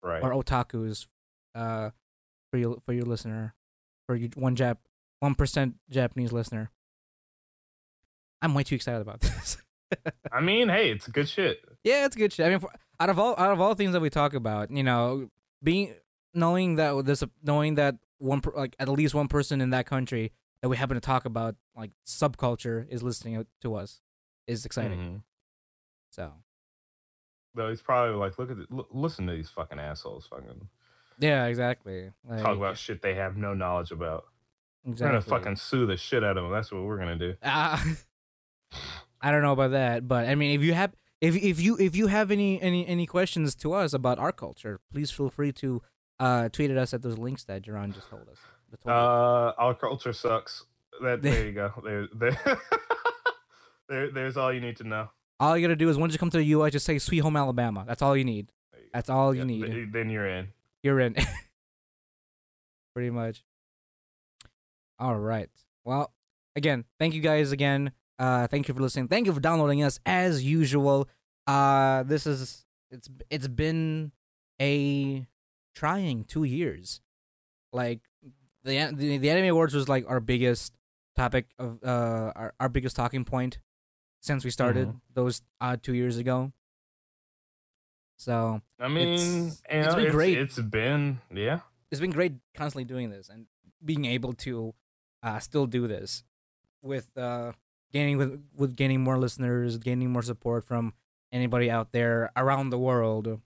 [0.02, 0.22] Right.
[0.22, 1.06] or otakus.
[1.54, 1.90] Uh,
[2.50, 3.54] for you for your listener,
[4.06, 4.76] for you one Jap
[5.20, 6.70] one percent Japanese listener.
[8.42, 9.56] I'm way too excited about this.
[10.32, 11.60] I mean, hey, it's good shit.
[11.84, 12.46] yeah, it's good shit.
[12.46, 12.70] I mean, for,
[13.00, 15.30] out of all out of all things that we talk about, you know,
[15.62, 15.94] being
[16.34, 20.32] knowing that this knowing that one per, like at least one person in that country
[20.62, 24.00] that we happen to talk about like subculture is listening to us
[24.46, 24.98] is exciting.
[24.98, 25.22] Mhm.
[26.10, 26.32] So
[27.54, 30.68] Though he's probably like, look at it, l- listen to these fucking assholes, fucking
[31.18, 32.10] yeah, exactly.
[32.28, 34.26] Like, talk about shit they have no knowledge about.
[34.84, 35.06] exactly.
[35.06, 36.52] We're gonna fucking sue the shit out of them.
[36.52, 37.34] That's what we're gonna do.
[37.42, 37.82] Uh,
[39.20, 41.96] I don't know about that, but I mean, if you have if if you if
[41.96, 45.80] you have any any any questions to us about our culture, please feel free to
[46.20, 48.38] uh tweet at us at those links that Jerron just told us.
[48.84, 48.94] told.
[48.96, 50.64] Uh, our culture sucks.
[51.02, 51.72] That there you go.
[51.84, 52.58] There, there,
[53.88, 55.10] there, there's all you need to know.
[55.38, 57.36] all you gotta do is once you come to the U.S., just say "Sweet Home
[57.36, 58.50] Alabama." That's all you need.
[58.74, 58.80] You.
[58.94, 59.66] That's all you Yeah, need.
[59.66, 60.48] th- Then you're in.
[60.82, 61.14] You're in.
[62.94, 63.44] Pretty much.
[64.98, 65.50] All right.
[65.84, 66.12] Well,
[66.56, 67.92] again, thank you guys again.
[68.18, 69.08] Uh, thank you for listening.
[69.08, 71.08] Thank you for downloading us as usual.
[71.46, 74.12] Uh, this is it's it's been
[74.60, 75.26] a
[75.76, 77.00] trying two years.
[77.72, 78.00] Like
[78.64, 80.72] the the, the anime awards was like our biggest
[81.14, 83.58] topic of uh our, our biggest talking point
[84.20, 86.52] since we started those uh two years ago.
[88.16, 90.38] So I mean, It's- you it's know, been it's, great.
[90.38, 91.60] It's been yeah.
[91.90, 93.46] it's been great constantly doing this and
[93.84, 94.74] being able to
[95.22, 96.24] uh, still do this
[96.82, 97.52] with uh,
[97.92, 100.94] gaining with with gaining more listeners, gaining more support from
[101.30, 103.40] anybody out there around the world.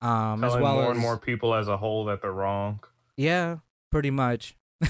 [0.00, 2.80] Um, as Telling well more as and more people as a whole that they're wrong.
[3.16, 3.56] yeah,
[3.90, 4.56] pretty much.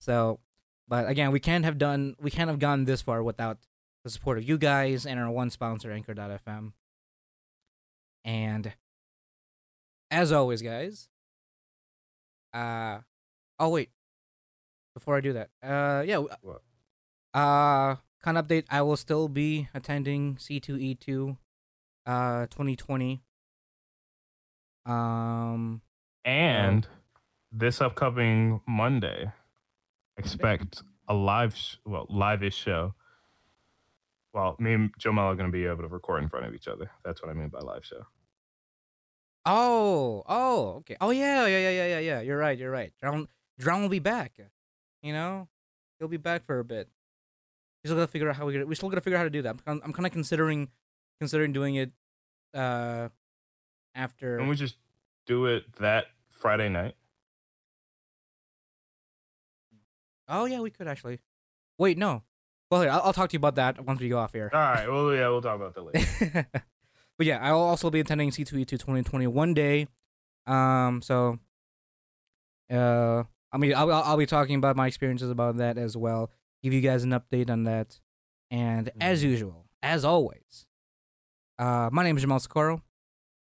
[0.00, 0.40] so,
[0.88, 3.58] but again, we can't have done we can't have gone this far without
[4.04, 6.72] the support of you guys and our one sponsor, Anchor.fm.
[8.24, 8.72] And
[10.10, 11.08] as always, guys.
[12.52, 12.98] Uh
[13.58, 13.90] oh wait.
[14.94, 16.62] Before I do that, uh yeah, What?
[17.32, 18.64] uh kind of update.
[18.70, 21.36] I will still be attending C2E2
[22.06, 23.22] uh 2020.
[24.86, 25.80] Um
[26.24, 26.86] And
[27.52, 29.32] this upcoming Monday,
[30.16, 32.94] expect a live, sh- well, live-ish show.
[34.32, 36.54] Well, me and Joe Mello are going to be able to record in front of
[36.54, 36.90] each other.
[37.04, 38.06] That's what I mean by live show.
[39.46, 40.96] Oh, oh, okay.
[41.00, 42.20] Oh yeah, yeah, yeah, yeah, yeah, yeah.
[42.20, 42.58] You're right.
[42.58, 42.92] You're right.
[43.00, 43.28] Drown,
[43.58, 44.32] Drown will be back.
[45.02, 45.48] You know,
[45.98, 46.88] he'll be back for a bit.
[47.82, 48.64] We still gotta figure out how we.
[48.64, 49.56] We still gotta figure out how to do that.
[49.66, 50.70] I'm, I'm kind of considering,
[51.20, 51.92] considering doing it,
[52.54, 53.10] uh,
[53.94, 54.38] after.
[54.38, 54.76] Can we just
[55.26, 56.94] do it that Friday night?
[60.28, 61.20] oh yeah, we could actually.
[61.78, 62.22] Wait, no.
[62.70, 64.50] Well, here, I'll, I'll talk to you about that once we go off here.
[64.52, 64.88] All right.
[64.88, 66.46] Well, yeah, we'll talk about that later.
[67.18, 69.86] but yeah, I'll also be attending C2E2 2020 one day.
[70.46, 71.38] Um, so,
[72.72, 76.30] uh, I mean, I'll, I'll be talking about my experiences about that as well.
[76.62, 78.00] Give you guys an update on that.
[78.50, 79.28] And as Mhm.
[79.30, 80.66] usual, as always,
[81.58, 82.82] uh, my name is Jamal Socorro,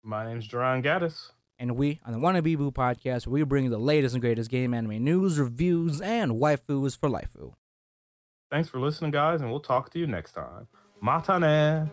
[0.04, 1.30] My name's Duran Gaddis.
[1.58, 4.74] and we on the Wannabe Boo podcast, we bring you the latest and greatest game
[4.74, 7.36] anime news, reviews, and waifus for life.
[8.50, 10.66] Thanks for listening, guys, and we'll talk to you next time.
[11.02, 11.88] Matane.